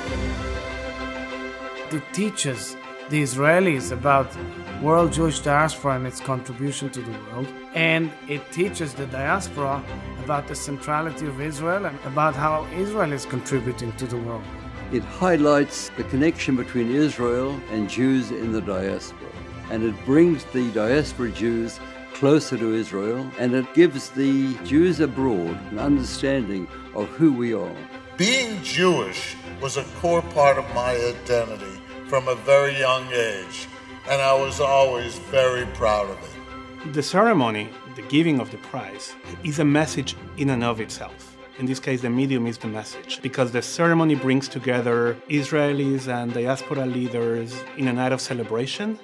It 1.93 2.03
teaches 2.15 2.75
the 3.11 3.23
Israelis 3.23 3.93
about 3.93 4.35
world 4.81 5.13
Jewish 5.13 5.41
diaspora 5.41 5.97
and 5.97 6.07
its 6.07 6.21
contribution 6.21 6.89
to 6.89 7.03
the 7.03 7.11
world, 7.25 7.47
and 7.75 8.11
it 8.29 8.51
teaches 8.51 8.95
the 8.95 9.05
diaspora 9.07 9.85
about 10.25 10.49
the 10.49 10.55
centrality 10.55 11.27
of 11.27 11.39
Israel 11.39 11.85
and 11.85 11.99
about 12.07 12.35
how 12.35 12.67
Israel 12.75 13.13
is 13.13 13.27
contributing 13.27 13.93
to 13.97 14.07
the 14.07 14.17
world. 14.17 14.45
It 14.91 15.05
highlights 15.05 15.91
the 15.99 16.05
connection 16.05 16.57
between 16.57 16.91
Israel 16.91 17.61
and 17.71 17.91
Jews 17.91 18.31
in 18.31 18.53
the 18.53 18.63
diaspora, 18.63 19.29
and 19.71 19.83
it 19.83 20.07
brings 20.07 20.45
the 20.45 20.71
diaspora 20.71 21.31
Jews 21.31 21.79
closer 22.15 22.57
to 22.57 22.73
Israel, 22.73 23.31
and 23.39 23.53
it 23.53 23.75
gives 23.75 24.09
the 24.09 24.55
Jews 24.65 25.01
abroad 25.01 25.59
an 25.73 25.79
understanding 25.79 26.69
of 26.95 27.07
who 27.09 27.35
we 27.35 27.53
are. 27.53 27.77
Being 28.17 28.63
Jewish 28.63 29.37
was 29.61 29.77
a 29.77 29.85
core 30.01 30.23
part 30.35 30.57
of 30.57 30.75
my 30.75 30.93
identity 30.93 31.82
from 32.12 32.28
a 32.28 32.35
very 32.35 32.78
young 32.78 33.11
age, 33.11 33.66
and 34.07 34.21
I 34.21 34.35
was 34.35 34.61
always 34.61 35.19
very 35.31 35.64
proud 35.69 36.11
of 36.11 36.19
it. 36.23 36.92
The 36.92 37.02
ceremony, 37.02 37.71
the 37.97 38.02
giving 38.02 38.38
of 38.38 38.50
the 38.50 38.59
prize, 38.59 39.14
is 39.45 39.61
a 39.61 39.64
message 39.64 40.14
in 40.37 40.50
and 40.50 40.62
of 40.62 40.78
itself. 40.78 41.38
In 41.59 41.64
this 41.64 41.81
case, 41.81 42.02
the 42.02 42.11
medium 42.11 42.47
is 42.47 42.59
the 42.59 42.66
message 42.66 43.23
because 43.23 43.50
the 43.50 43.62
ceremony 43.62 44.14
brings 44.14 44.47
together 44.47 45.16
Israelis 45.31 46.07
and 46.07 46.35
diaspora 46.35 46.85
leaders 46.85 47.64
in 47.78 47.88
a 47.88 47.95
night 47.95 48.12
of 48.12 48.21
celebration. 48.21 48.99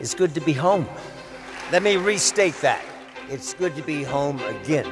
It's 0.00 0.14
good 0.14 0.32
to 0.32 0.40
be 0.40 0.54
home. 0.54 0.88
Let 1.70 1.82
me 1.82 1.98
restate 1.98 2.58
that. 2.62 2.82
It's 3.28 3.52
good 3.52 3.76
to 3.76 3.82
be 3.82 4.02
home 4.02 4.40
again. 4.40 4.88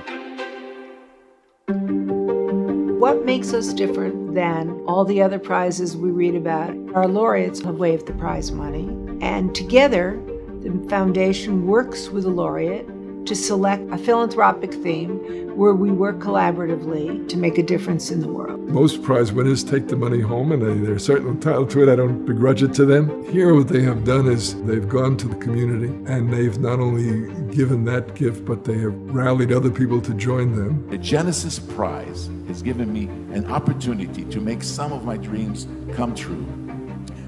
What 3.04 3.26
makes 3.26 3.52
us 3.52 3.74
different 3.74 4.34
than 4.34 4.82
all 4.86 5.04
the 5.04 5.20
other 5.20 5.38
prizes 5.38 5.94
we 5.94 6.10
read 6.10 6.34
about? 6.34 6.74
Our 6.94 7.06
laureates 7.06 7.60
have 7.60 7.74
waived 7.74 8.06
the 8.06 8.14
prize 8.14 8.50
money, 8.50 8.88
and 9.20 9.54
together, 9.54 10.18
the 10.62 10.72
foundation 10.88 11.66
works 11.66 12.08
with 12.08 12.24
the 12.24 12.30
laureate 12.30 12.88
to 13.26 13.34
select 13.34 13.90
a 13.90 13.98
philanthropic 13.98 14.72
theme 14.74 15.54
where 15.56 15.74
we 15.74 15.90
work 15.90 16.18
collaboratively 16.18 17.28
to 17.28 17.36
make 17.36 17.58
a 17.58 17.62
difference 17.62 18.10
in 18.10 18.20
the 18.20 18.28
world. 18.28 18.60
Most 18.68 19.02
prize 19.02 19.32
winners 19.32 19.62
take 19.62 19.88
the 19.88 19.96
money 19.96 20.20
home 20.20 20.52
and 20.52 20.60
they, 20.60 20.74
they're 20.86 20.98
certainly 20.98 21.30
entitled 21.30 21.70
to 21.70 21.82
it. 21.82 21.92
I 21.92 21.96
don't 21.96 22.26
begrudge 22.26 22.62
it 22.62 22.74
to 22.74 22.84
them. 22.84 23.24
Here, 23.30 23.54
what 23.54 23.68
they 23.68 23.82
have 23.82 24.04
done 24.04 24.26
is 24.26 24.60
they've 24.64 24.88
gone 24.88 25.16
to 25.18 25.28
the 25.28 25.36
community 25.36 25.94
and 26.10 26.32
they've 26.32 26.58
not 26.58 26.80
only 26.80 27.32
given 27.54 27.84
that 27.84 28.14
gift, 28.14 28.44
but 28.44 28.64
they 28.64 28.78
have 28.78 28.94
rallied 29.14 29.52
other 29.52 29.70
people 29.70 30.00
to 30.02 30.14
join 30.14 30.56
them. 30.56 30.88
The 30.90 30.98
Genesis 30.98 31.58
Prize 31.58 32.28
has 32.48 32.62
given 32.62 32.92
me 32.92 33.04
an 33.34 33.46
opportunity 33.46 34.24
to 34.24 34.40
make 34.40 34.62
some 34.62 34.92
of 34.92 35.04
my 35.04 35.16
dreams 35.16 35.68
come 35.94 36.14
true, 36.14 36.44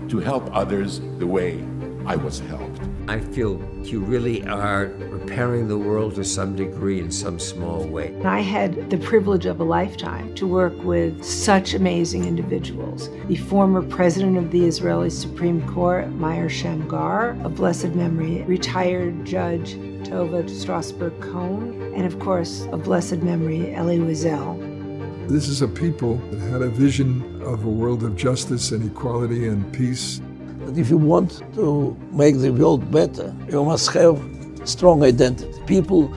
to 0.08 0.18
help 0.18 0.48
others 0.54 1.00
the 1.18 1.26
way 1.26 1.64
I 2.06 2.14
was 2.14 2.38
helped. 2.38 2.80
I 3.08 3.18
feel 3.18 3.60
you 3.82 3.98
really 3.98 4.46
are 4.46 4.86
repairing 5.10 5.66
the 5.66 5.76
world 5.76 6.14
to 6.14 6.24
some 6.24 6.54
degree 6.54 7.00
in 7.00 7.10
some 7.10 7.40
small 7.40 7.84
way. 7.84 8.16
I 8.24 8.40
had 8.40 8.90
the 8.90 8.98
privilege 8.98 9.44
of 9.44 9.58
a 9.58 9.64
lifetime 9.64 10.32
to 10.36 10.46
work 10.46 10.72
with 10.84 11.24
such 11.24 11.74
amazing 11.74 12.24
individuals. 12.24 13.10
The 13.26 13.34
former 13.34 13.82
president 13.82 14.36
of 14.36 14.52
the 14.52 14.64
Israeli 14.64 15.10
Supreme 15.10 15.66
Court, 15.68 16.08
Meir 16.12 16.48
Shamgar, 16.48 17.36
of 17.42 17.56
blessed 17.56 17.96
memory, 17.96 18.42
retired 18.42 19.24
judge 19.24 19.74
Tova 20.04 20.48
Strasberg 20.48 21.20
Cohen, 21.20 21.92
and 21.92 22.06
of 22.06 22.20
course, 22.20 22.68
of 22.70 22.84
blessed 22.84 23.18
memory, 23.18 23.74
Elie 23.74 23.98
Wiesel. 23.98 25.28
This 25.28 25.48
is 25.48 25.60
a 25.60 25.66
people 25.66 26.18
that 26.30 26.38
had 26.38 26.62
a 26.62 26.68
vision 26.68 27.42
of 27.42 27.64
a 27.64 27.68
world 27.68 28.04
of 28.04 28.14
justice 28.14 28.70
and 28.70 28.88
equality 28.88 29.48
and 29.48 29.72
peace. 29.72 30.20
But 30.66 30.76
if 30.76 30.90
you 30.90 30.96
want 30.96 31.42
to 31.54 31.96
make 32.10 32.40
the 32.40 32.50
world 32.50 32.90
better, 32.90 33.32
you 33.48 33.64
must 33.64 33.88
have 33.92 34.20
strong 34.64 35.04
identity. 35.04 35.54
People 35.66 36.08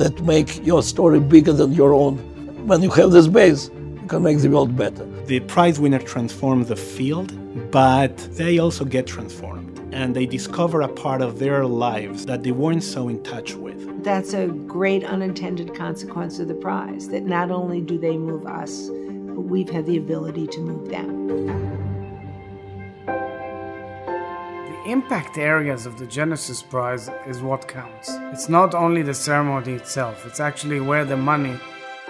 that 0.00 0.20
make 0.22 0.66
your 0.66 0.82
story 0.82 1.20
bigger 1.20 1.52
than 1.52 1.72
your 1.72 1.94
own. 1.94 2.16
When 2.66 2.82
you 2.82 2.90
have 2.90 3.12
this 3.12 3.28
base, 3.28 3.70
you 3.70 4.08
can 4.08 4.24
make 4.24 4.38
the 4.40 4.50
world 4.50 4.76
better. 4.76 5.06
The 5.26 5.38
prize 5.38 5.78
winner 5.78 6.00
transforms 6.00 6.66
the 6.66 6.74
field, 6.74 7.30
but 7.70 8.16
they 8.32 8.58
also 8.58 8.84
get 8.84 9.06
transformed 9.06 9.78
and 9.92 10.16
they 10.16 10.26
discover 10.26 10.80
a 10.80 10.88
part 10.88 11.22
of 11.22 11.38
their 11.38 11.64
lives 11.64 12.26
that 12.26 12.42
they 12.42 12.50
weren't 12.50 12.82
so 12.82 13.08
in 13.08 13.22
touch 13.22 13.54
with. 13.54 14.02
That's 14.02 14.32
a 14.32 14.48
great 14.48 15.04
unintended 15.04 15.76
consequence 15.76 16.40
of 16.40 16.48
the 16.48 16.54
prize 16.54 17.08
that 17.10 17.22
not 17.24 17.52
only 17.52 17.80
do 17.80 17.98
they 17.98 18.16
move 18.16 18.46
us, 18.46 18.88
but 18.88 19.42
we've 19.42 19.70
had 19.70 19.86
the 19.86 19.98
ability 19.98 20.48
to 20.48 20.60
move 20.60 20.88
them. 20.88 21.71
Impact 24.86 25.38
areas 25.38 25.86
of 25.86 25.98
the 25.98 26.06
Genesis 26.06 26.62
Prize 26.62 27.08
is 27.26 27.42
what 27.42 27.68
counts. 27.68 28.10
It's 28.32 28.48
not 28.48 28.74
only 28.74 29.02
the 29.02 29.14
ceremony 29.14 29.74
itself, 29.74 30.26
it's 30.26 30.40
actually 30.40 30.80
where 30.80 31.04
the 31.04 31.16
money 31.16 31.58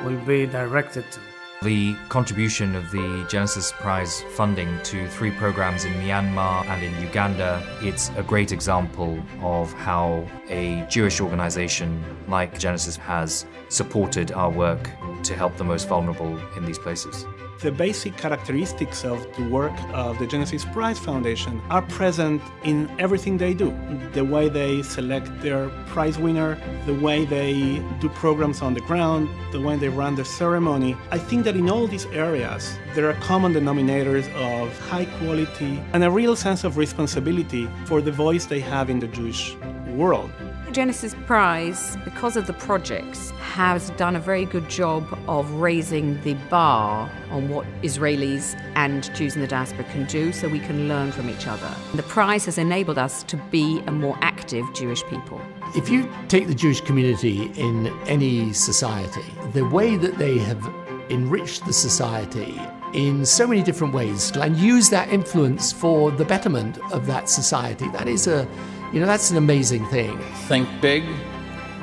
will 0.05 0.19
be 0.25 0.47
directed 0.47 1.05
to. 1.13 1.21
The 1.63 1.95
contribution 2.09 2.75
of 2.75 2.91
the 2.91 3.25
Genesis 3.29 3.73
Prize 3.73 4.23
funding 4.35 4.69
to 4.85 5.09
three 5.09 5.31
programs 5.31 5.85
in 5.85 5.93
Myanmar 5.93 6.67
and 6.67 6.83
in 6.83 7.01
Uganda, 7.01 7.63
it's 7.81 8.11
a 8.17 8.23
great 8.23 8.51
example 8.51 9.23
of 9.43 9.73
how 9.75 10.27
a 10.49 10.85
Jewish 10.91 11.21
organization 11.21 12.03
like 12.27 12.59
Genesis 12.59 12.97
has 12.97 13.47
supported 13.69 14.33
our 14.33 14.51
work 14.51 14.91
to 15.23 15.35
help 15.37 15.57
the 15.57 15.65
most 15.65 15.87
vulnerable 15.87 16.37
in 16.57 16.65
these 16.65 16.79
places. 16.79 17.27
The 17.63 17.71
basic 17.71 18.17
characteristics 18.17 19.05
of 19.05 19.25
the 19.37 19.49
work 19.49 19.73
of 19.95 20.19
the 20.19 20.27
Genesis 20.27 20.65
Prize 20.65 20.99
Foundation 20.99 21.63
are 21.71 21.83
present 21.83 22.43
in 22.65 22.91
everything 22.99 23.39
they 23.39 23.55
do. 23.55 23.73
The 24.15 24.25
way 24.25 24.49
they 24.49 24.83
select 24.83 25.31
their 25.41 25.69
prize 25.87 26.19
winner, 26.19 26.59
the 26.87 26.95
way 26.95 27.25
they 27.25 27.81
do 28.01 28.09
programs 28.09 28.63
on 28.63 28.75
the 28.75 28.81
ground, 28.81 29.29
the 29.53 29.61
way 29.61 29.77
they 29.77 29.89
run 29.89 30.17
the 30.17 30.25
ceremony. 30.25 30.97
I 31.13 31.19
think 31.19 31.45
that 31.45 31.55
in 31.55 31.71
all 31.71 31.87
these 31.87 32.07
areas, 32.07 32.77
there 32.97 33.09
are 33.09 33.15
common 33.21 33.55
denominators 33.55 34.27
of 34.35 34.77
high 34.91 35.05
quality 35.21 35.81
and 35.93 36.03
a 36.03 36.11
real 36.11 36.35
sense 36.35 36.65
of 36.65 36.77
responsibility 36.77 37.71
for 37.85 38.01
the 38.01 38.11
voice 38.11 38.45
they 38.45 38.59
have 38.59 38.91
in 38.91 38.99
the 38.99 39.07
Jewish 39.07 39.55
world. 39.87 40.33
Genesis 40.73 41.15
Prize, 41.27 41.99
because 42.03 42.35
of 42.35 42.47
the 42.47 42.55
projects, 42.55 43.31
has 43.41 43.91
done 43.91 44.17
a 44.17 44.21
very 44.21 44.47
good 44.47 44.71
job 44.71 45.07
of 45.29 45.51
raising 45.53 46.19
the 46.23 46.33
bar 46.49 47.11
on 47.31 47.51
what 47.51 47.67
Israelis 47.83 48.59
and 48.75 49.15
Jews 49.15 49.35
in 49.35 49.43
the 49.43 49.47
diaspora 49.47 49.85
can 49.85 50.07
do 50.07 50.33
so 50.33 50.49
we 50.49 50.61
can 50.61 50.89
learn 50.89 51.13
from 51.13 51.29
each 51.29 51.47
other. 51.47 51.71
The 51.95 52.03
prize 52.05 52.47
has 52.47 52.57
enabled 52.57 52.97
us 52.97 53.23
to 53.25 53.37
be 53.37 53.83
a 53.87 53.93
more 53.93 54.17
active 54.23 54.65
Jewish 54.73 55.05
people. 55.05 55.41
If 55.77 55.91
you 55.91 56.11
take 56.29 56.47
the 56.47 56.55
Jewish 56.55 56.81
community 56.81 57.53
in 57.57 57.89
any 58.07 58.55
society, 58.55 59.25
the 59.53 59.67
way 59.67 59.97
that 59.97 60.17
they 60.17 60.39
have 60.39 60.67
enriched 61.11 61.67
the 61.67 61.73
society 61.75 62.59
in 62.95 63.27
so 63.27 63.47
many 63.47 63.63
different 63.63 63.93
ways 63.93 64.31
and 64.37 64.57
use 64.57 64.89
that 64.91 65.11
influence 65.11 65.71
for 65.71 66.11
the 66.11 66.25
betterment 66.25 66.79
of 66.93 67.07
that 67.07 67.29
society, 67.29 67.89
that 67.89 68.09
is 68.09 68.27
a 68.27 68.49
you 68.93 69.01
know, 69.01 69.07
that's 69.07 69.31
an 69.31 69.39
amazing 69.39 69.87
thing. 69.87 70.19
Think 70.49 70.69
big, 70.81 71.05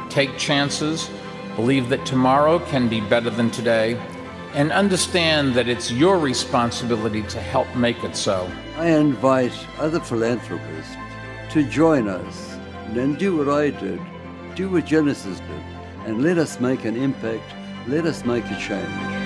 take 0.10 0.38
chances, 0.38 1.10
believe 1.56 1.90
that 1.90 2.06
tomorrow 2.06 2.60
can 2.60 2.88
be 2.88 3.02
better 3.02 3.30
than 3.30 3.50
today, 3.50 4.00
and 4.54 4.72
understand 4.72 5.56
that 5.56 5.68
it's 5.68 5.92
your 5.92 6.20
responsibility 6.20 7.24
to 7.24 7.40
help 7.40 7.68
make 7.76 8.04
it 8.04 8.16
so. 8.16 8.50
I 8.78 8.88
invite 8.90 9.54
other 9.78 10.00
philanthropists 10.00 10.96
to 11.52 11.64
join 11.64 12.08
us 12.08 12.58
and 12.94 13.18
do 13.18 13.38
what 13.38 13.50
I 13.50 13.72
did, 13.72 14.00
do 14.56 14.70
what 14.70 14.86
Genesis 14.86 15.40
did, 15.40 15.64
and 16.06 16.22
let 16.24 16.38
us 16.38 16.60
make 16.60 16.86
an 16.86 16.96
impact, 16.96 17.44
let 17.88 18.06
us 18.06 18.24
make 18.24 18.46
a 18.46 18.60
change. 18.60 19.19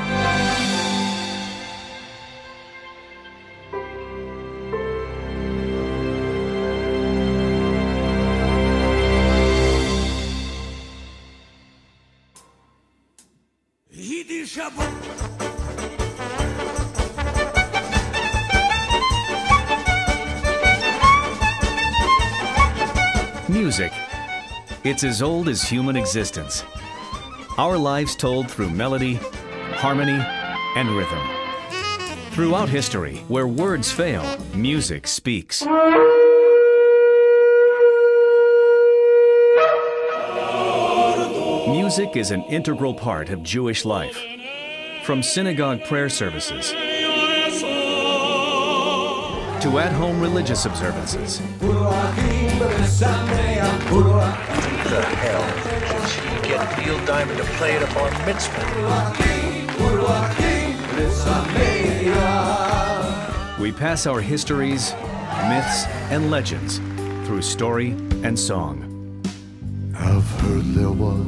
It's 24.94 25.04
as 25.04 25.24
old 25.24 25.50
as 25.50 25.64
human 25.64 25.96
existence. 25.96 26.64
Our 27.58 27.80
lives 27.80 28.16
told 28.16 28.48
through 28.52 28.70
melody, 28.70 29.16
harmony, 29.74 30.24
and 30.76 30.88
rhythm. 30.92 31.18
Throughout 32.30 32.70
history, 32.70 33.18
where 33.28 33.48
words 33.48 33.92
fail, 33.92 34.24
music 34.54 35.08
speaks. 35.08 35.66
Music 41.68 42.16
is 42.16 42.30
an 42.30 42.44
integral 42.44 42.94
part 42.94 43.30
of 43.30 43.42
Jewish 43.42 43.86
life. 43.86 44.22
From 45.06 45.24
synagogue 45.24 45.84
prayer 45.86 46.08
services 46.08 46.72
to 49.64 49.80
at 49.80 49.94
home 49.94 50.20
religious 50.20 50.66
observances. 50.66 51.40
The 53.90 55.02
hell? 55.24 55.46
You 56.36 56.42
get 56.48 56.78
Neil 56.78 57.06
Diamond 57.06 57.38
to 57.38 57.44
play 57.58 57.76
it 57.76 57.84
upon 57.84 58.12
mitzvah. 58.26 58.64
We 63.60 63.72
pass 63.72 64.06
our 64.08 64.20
histories, 64.20 64.94
myths, 65.50 65.86
and 66.10 66.30
legends 66.32 66.80
through 67.26 67.42
story 67.42 67.92
and 68.24 68.38
song. 68.38 68.90
I've 69.96 70.28
heard 70.42 70.66
there 70.74 70.92
was 70.92 71.26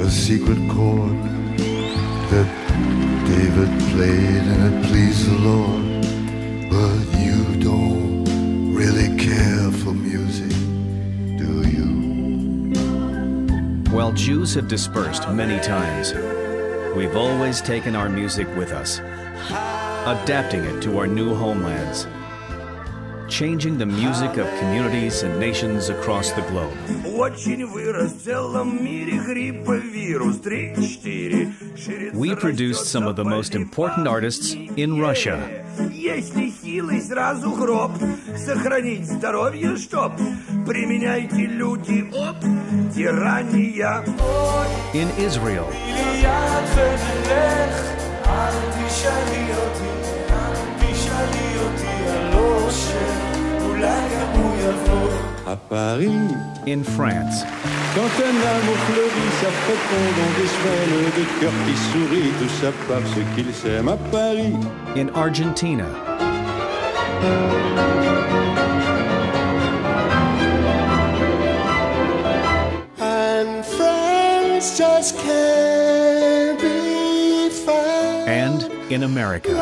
a 0.00 0.10
secret 0.10 0.58
chord 0.70 1.22
that 2.30 2.48
David 3.26 3.70
played 3.92 4.44
and 4.52 4.74
it 4.74 4.86
pleased 4.88 5.30
the 5.30 5.38
Lord. 5.38 5.93
Jews 14.14 14.54
have 14.54 14.68
dispersed 14.68 15.28
many 15.28 15.60
times, 15.60 16.14
we've 16.96 17.16
always 17.16 17.60
taken 17.60 17.96
our 17.96 18.08
music 18.08 18.46
with 18.56 18.70
us, 18.70 19.00
adapting 20.06 20.64
it 20.64 20.80
to 20.82 20.98
our 20.98 21.08
new 21.08 21.34
homelands, 21.34 22.06
changing 23.28 23.78
the 23.78 23.86
music 23.86 24.36
of 24.36 24.46
communities 24.58 25.22
and 25.22 25.38
nations 25.40 25.88
across 25.88 26.30
the 26.32 26.42
globe. 26.42 26.76
We 32.14 32.34
produced 32.34 32.86
some 32.86 33.06
of 33.06 33.16
the 33.16 33.24
most 33.24 33.54
important 33.54 34.08
artists 34.08 34.52
in 34.52 35.00
Russia. 35.00 35.64
In 44.94 45.10
Israel. 45.18 45.68
À 55.46 55.56
Paris, 55.56 56.10
in 56.66 56.82
France, 56.82 57.44
quand 57.94 58.02
un 58.02 58.36
amour 58.56 58.78
fleurit, 58.88 59.30
ça 59.40 59.50
fécond 59.66 60.06
dans 60.18 60.32
des 60.40 60.48
semaines 60.56 61.10
de 61.18 61.24
cœur 61.40 61.52
qui 61.66 61.76
sourit, 61.92 62.32
tout 62.40 62.48
ça 62.60 62.72
parce 62.88 63.14
qu'il 63.34 63.54
s'aime 63.54 63.88
à 63.88 63.96
Paris. 64.10 64.54
in 64.96 65.08
Argentina, 65.14 65.84
And 73.00 73.64
friends 73.64 74.76
just 74.78 75.18
can't 75.18 76.60
be 76.60 77.50
found. 77.50 78.28
And 78.28 78.62
in 78.90 79.02
America. 79.02 79.52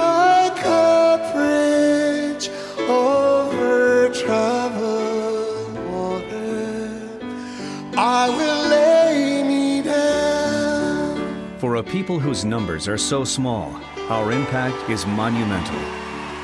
People 11.92 12.18
whose 12.18 12.42
numbers 12.42 12.88
are 12.88 12.96
so 12.96 13.22
small, 13.22 13.78
our 14.08 14.32
impact 14.32 14.88
is 14.88 15.06
monumental. 15.06 15.76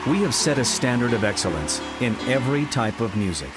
We 0.07 0.19
have 0.19 0.35
set 0.35 0.59
a 0.59 0.65
standard 0.65 1.15
of 1.15 1.25
excellence 1.25 1.81
in 2.03 2.15
every 2.29 2.67
type 2.67 3.01
of 3.01 3.17
music. 3.17 3.49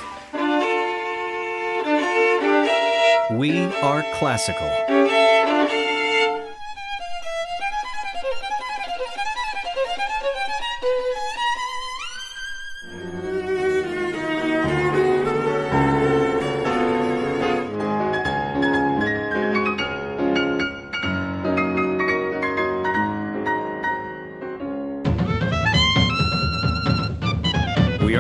We 3.30 3.66
are 3.82 4.06
classical. 4.14 5.11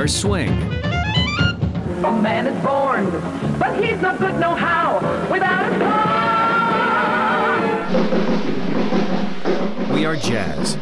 Are 0.01 0.07
swing. 0.07 0.49
A 0.49 2.11
man 2.23 2.47
is 2.47 2.59
born, 2.65 3.11
but 3.59 3.83
he's 3.83 4.01
not 4.01 4.17
good 4.17 4.39
no 4.39 4.55
how 4.55 4.95
without 5.31 5.71
a 5.71 5.77
song. 9.77 9.93
We 9.93 10.05
are 10.05 10.15
jazz. 10.15 10.75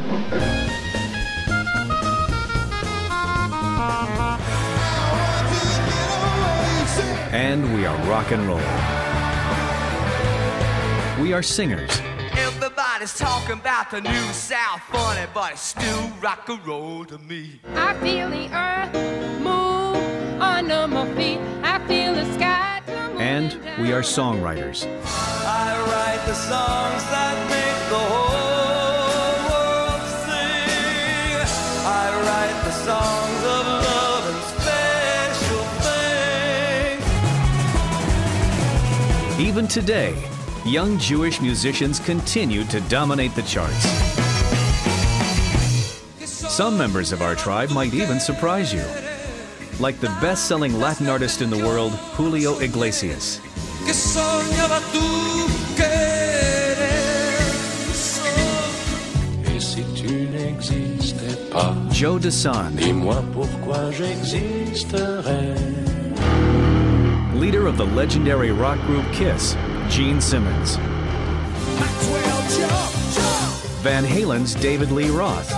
And 7.34 7.76
we 7.76 7.86
are 7.86 7.98
rock 8.08 8.32
and 8.32 8.48
roll. 8.48 8.62
We 11.22 11.34
are 11.34 11.44
singers. 11.44 12.00
Everybody's 13.02 13.18
talking 13.18 13.54
about 13.58 13.92
the 13.92 14.02
new 14.02 14.34
South 14.34 14.82
funny, 14.92 15.26
but 15.34 15.54
it's 15.54 15.62
still 15.62 16.12
rock 16.20 16.50
and 16.50 16.68
roll 16.68 17.06
to 17.06 17.18
me. 17.18 17.62
I 17.74 17.94
feel 18.00 18.30
the 18.30 18.54
earth 18.54 18.94
move 19.40 19.96
under 20.42 20.86
my 20.86 21.08
feet. 21.16 21.40
I 21.64 21.80
feel 21.88 22.14
the 22.14 22.26
sky 22.34 22.82
tumble. 22.86 23.22
And 23.22 23.58
we 23.82 23.94
are 23.94 24.02
songwriters. 24.02 24.84
I 24.84 25.80
write 25.88 26.26
the 26.28 26.34
songs 26.34 27.04
that 27.14 27.38
make 27.48 27.90
the 27.90 28.04
whole 28.12 29.48
world 29.48 30.04
sing. 30.26 31.48
I 31.88 32.12
write 32.26 32.60
the 32.66 32.74
songs 32.84 33.44
of 33.56 33.66
love 33.88 34.26
and 34.34 34.42
special 34.60 35.64
things. 39.38 39.40
Even 39.40 39.70
today, 39.70 40.16
young 40.66 40.98
Jewish 41.00 41.42
musicians 41.42 42.00
continue 42.00 42.64
to 42.66 42.80
dominate 42.82 43.34
the 43.36 43.42
charts. 43.44 43.86
Some 46.26 46.78
members 46.78 47.12
of 47.12 47.22
our 47.22 47.36
tribe 47.36 47.72
might 47.72 47.94
even 47.94 48.20
surprise 48.20 48.74
you, 48.74 48.84
like 49.80 50.00
the 50.00 50.10
best 50.22 50.48
selling 50.48 50.80
Latin 50.80 51.08
artist 51.08 51.42
in 51.42 51.50
the 51.50 51.58
world, 51.58 51.92
Julio 52.18 52.60
Iglesias. 52.60 53.40
Que 53.86 53.94
soñaba 53.94 54.82
tú 54.92 55.48
querer 55.76 56.76
Et 59.56 59.60
si 59.62 59.84
tu 59.96 60.28
n'existais 60.28 61.50
pas, 61.52 61.74
Joe 61.92 62.20
Dassin, 62.20 62.72
dis-moi 62.76 63.24
pourquoi 63.34 63.92
j'existerais. 63.92 65.56
leader 67.40 67.68
of 67.68 67.78
the 67.78 67.86
legendary 67.86 68.52
rock 68.52 68.78
group 68.86 69.06
Kiss, 69.14 69.56
Gene 69.90 70.22
Simmons. 70.22 70.78
Maxwell 70.78 72.42
jump, 72.58 72.94
jump. 73.14 73.54
Van 73.82 74.04
Halen's 74.06 74.54
David 74.56 74.92
Lee 74.92 75.10
Roth. 75.10 75.52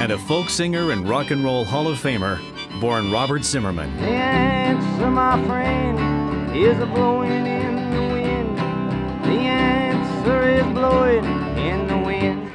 And 0.00 0.12
a 0.12 0.18
folk 0.18 0.48
singer 0.50 0.90
and 0.90 1.08
rock 1.08 1.30
and 1.30 1.44
roll 1.44 1.64
Hall 1.64 1.86
of 1.86 1.98
Famer, 1.98 2.40
born 2.80 3.12
Robert 3.12 3.44
Zimmerman. 3.44 3.94
The 3.98 4.08
answer, 4.08 5.10
my 5.10 5.42
friend, 5.46 6.56
is 6.56 6.78
a 6.78 6.86
blowing 6.86 7.46
in 7.46 7.90
the 7.90 8.02
wind. 8.12 8.58
The 9.24 9.40
answer 9.40 10.48
is 10.48 10.64
blowing 10.74 11.24
in 11.56 11.86
the 11.86 11.98
wind. 11.98 12.52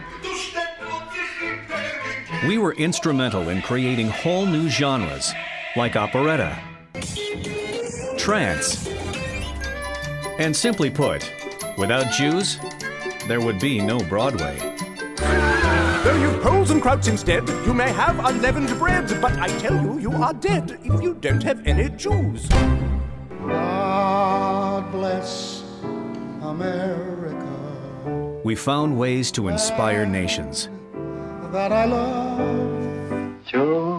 We 2.47 2.57
were 2.57 2.73
instrumental 2.73 3.49
in 3.49 3.61
creating 3.61 4.09
whole 4.09 4.45
new 4.45 4.69
genres 4.69 5.31
like 5.75 5.95
operetta, 5.95 6.57
Trance. 8.17 8.87
And 10.39 10.55
simply 10.55 10.89
put, 10.89 11.31
without 11.77 12.11
Jews, 12.11 12.57
there 13.27 13.41
would 13.41 13.59
be 13.59 13.79
no 13.81 13.99
Broadway. 13.99 14.57
Though 16.03 16.15
you've 16.15 16.41
poles 16.41 16.71
and 16.71 16.81
krauts 16.81 17.07
instead, 17.07 17.47
you 17.65 17.73
may 17.73 17.91
have 17.91 18.23
unleavened 18.23 18.69
bread, 18.79 19.07
but 19.21 19.37
I 19.37 19.47
tell 19.59 19.75
you, 19.83 19.99
you 19.99 20.11
are 20.13 20.33
dead 20.33 20.79
if 20.83 21.01
you 21.01 21.13
don't 21.15 21.43
have 21.43 21.65
any 21.67 21.89
Jews. 21.89 22.47
God 23.45 24.91
bless 24.91 25.63
America. 26.41 27.45
We 28.43 28.55
found 28.55 28.97
ways 28.97 29.31
to 29.33 29.49
inspire 29.49 30.05
nations. 30.05 30.69
That 31.51 31.71
I 31.71 31.85
love. 31.85 33.45
Jews. 33.45 33.98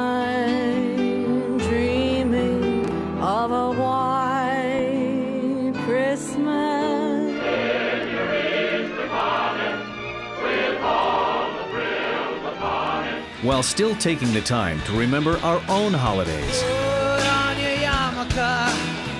while 13.41 13.63
still 13.63 13.95
taking 13.95 14.31
the 14.33 14.41
time 14.41 14.79
to 14.81 14.91
remember 14.93 15.37
our 15.37 15.61
own 15.67 15.93
holidays. 15.93 16.61
Put 16.61 17.25
on 17.25 17.59
your 17.59 17.71
yarmulke. 17.71 18.75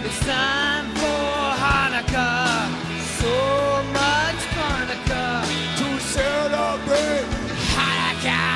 It's 0.06 0.20
time 0.20 0.92
for 0.96 1.56
Hanukkah. 1.58 2.70
So 3.18 3.84
much 3.94 4.42
Hanukkah 4.58 5.46
to 5.78 6.00
celebrate 6.00 7.26
Hanukkah. 7.74 8.52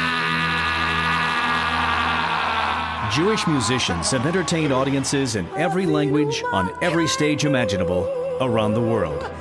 Jewish 3.12 3.48
musicians 3.48 4.12
have 4.12 4.26
entertained 4.28 4.72
audiences 4.72 5.36
in 5.36 5.48
every 5.56 5.88
language 5.88 6.44
on 6.52 6.72
every 6.84 7.08
stage 7.08 7.44
imaginable 7.46 8.08
around 8.40 8.76
the 8.76 8.82
world. 8.82 9.32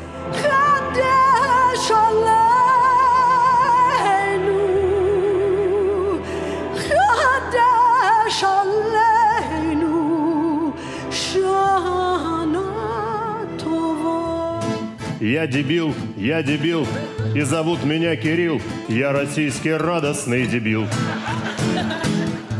Я 15.25 15.47
дебил, 15.47 15.95
я 16.19 16.43
дебил, 16.43 16.87
и 17.35 17.41
зовут 17.41 17.83
меня 17.83 18.15
Кирилл, 18.15 18.61
я 18.89 19.11
российский 19.11 19.73
радостный 19.73 20.47
дебил. 20.47 20.87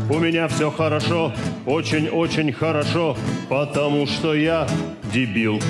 У 0.09 0.17
меня 0.17 0.47
все 0.47 0.71
хорошо, 0.71 1.31
очень-очень 1.67 2.51
хорошо, 2.51 3.15
потому 3.49 4.07
что 4.07 4.33
я 4.33 4.67
дебил. 5.13 5.61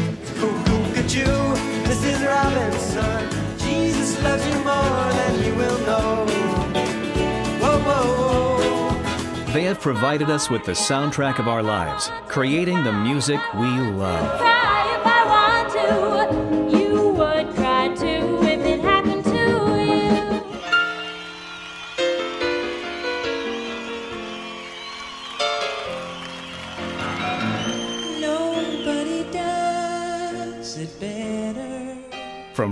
They 9.54 9.64
have 9.64 9.82
provided 9.82 10.30
us 10.30 10.50
with 10.50 10.64
the 10.64 10.74
soundtrack 10.74 11.40
of 11.40 11.48
our 11.50 11.62
lives, 11.62 12.10
creating 12.30 12.86
the 12.86 12.94
music 12.94 13.40
we 13.54 13.68
love. 13.68 14.55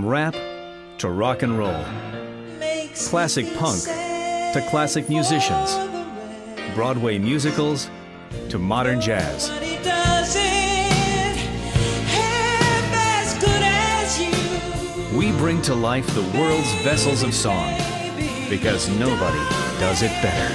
From 0.04 0.10
rap 0.10 0.36
to 0.98 1.08
rock 1.08 1.40
and 1.40 1.56
roll, 1.56 1.82
classic 3.08 3.46
punk 3.56 3.84
to 3.84 4.66
classic 4.68 5.08
musicians, 5.08 5.78
Broadway 6.74 7.16
musicals 7.16 7.88
to 8.50 8.58
modern 8.58 9.00
jazz. 9.00 9.50
We 15.16 15.32
bring 15.38 15.62
to 15.62 15.74
life 15.74 16.06
the 16.14 16.38
world's 16.38 16.74
vessels 16.82 17.22
of 17.22 17.32
song 17.32 17.74
because 18.50 18.90
nobody 18.98 19.38
does 19.80 20.02
it 20.02 20.12
better. 20.20 20.54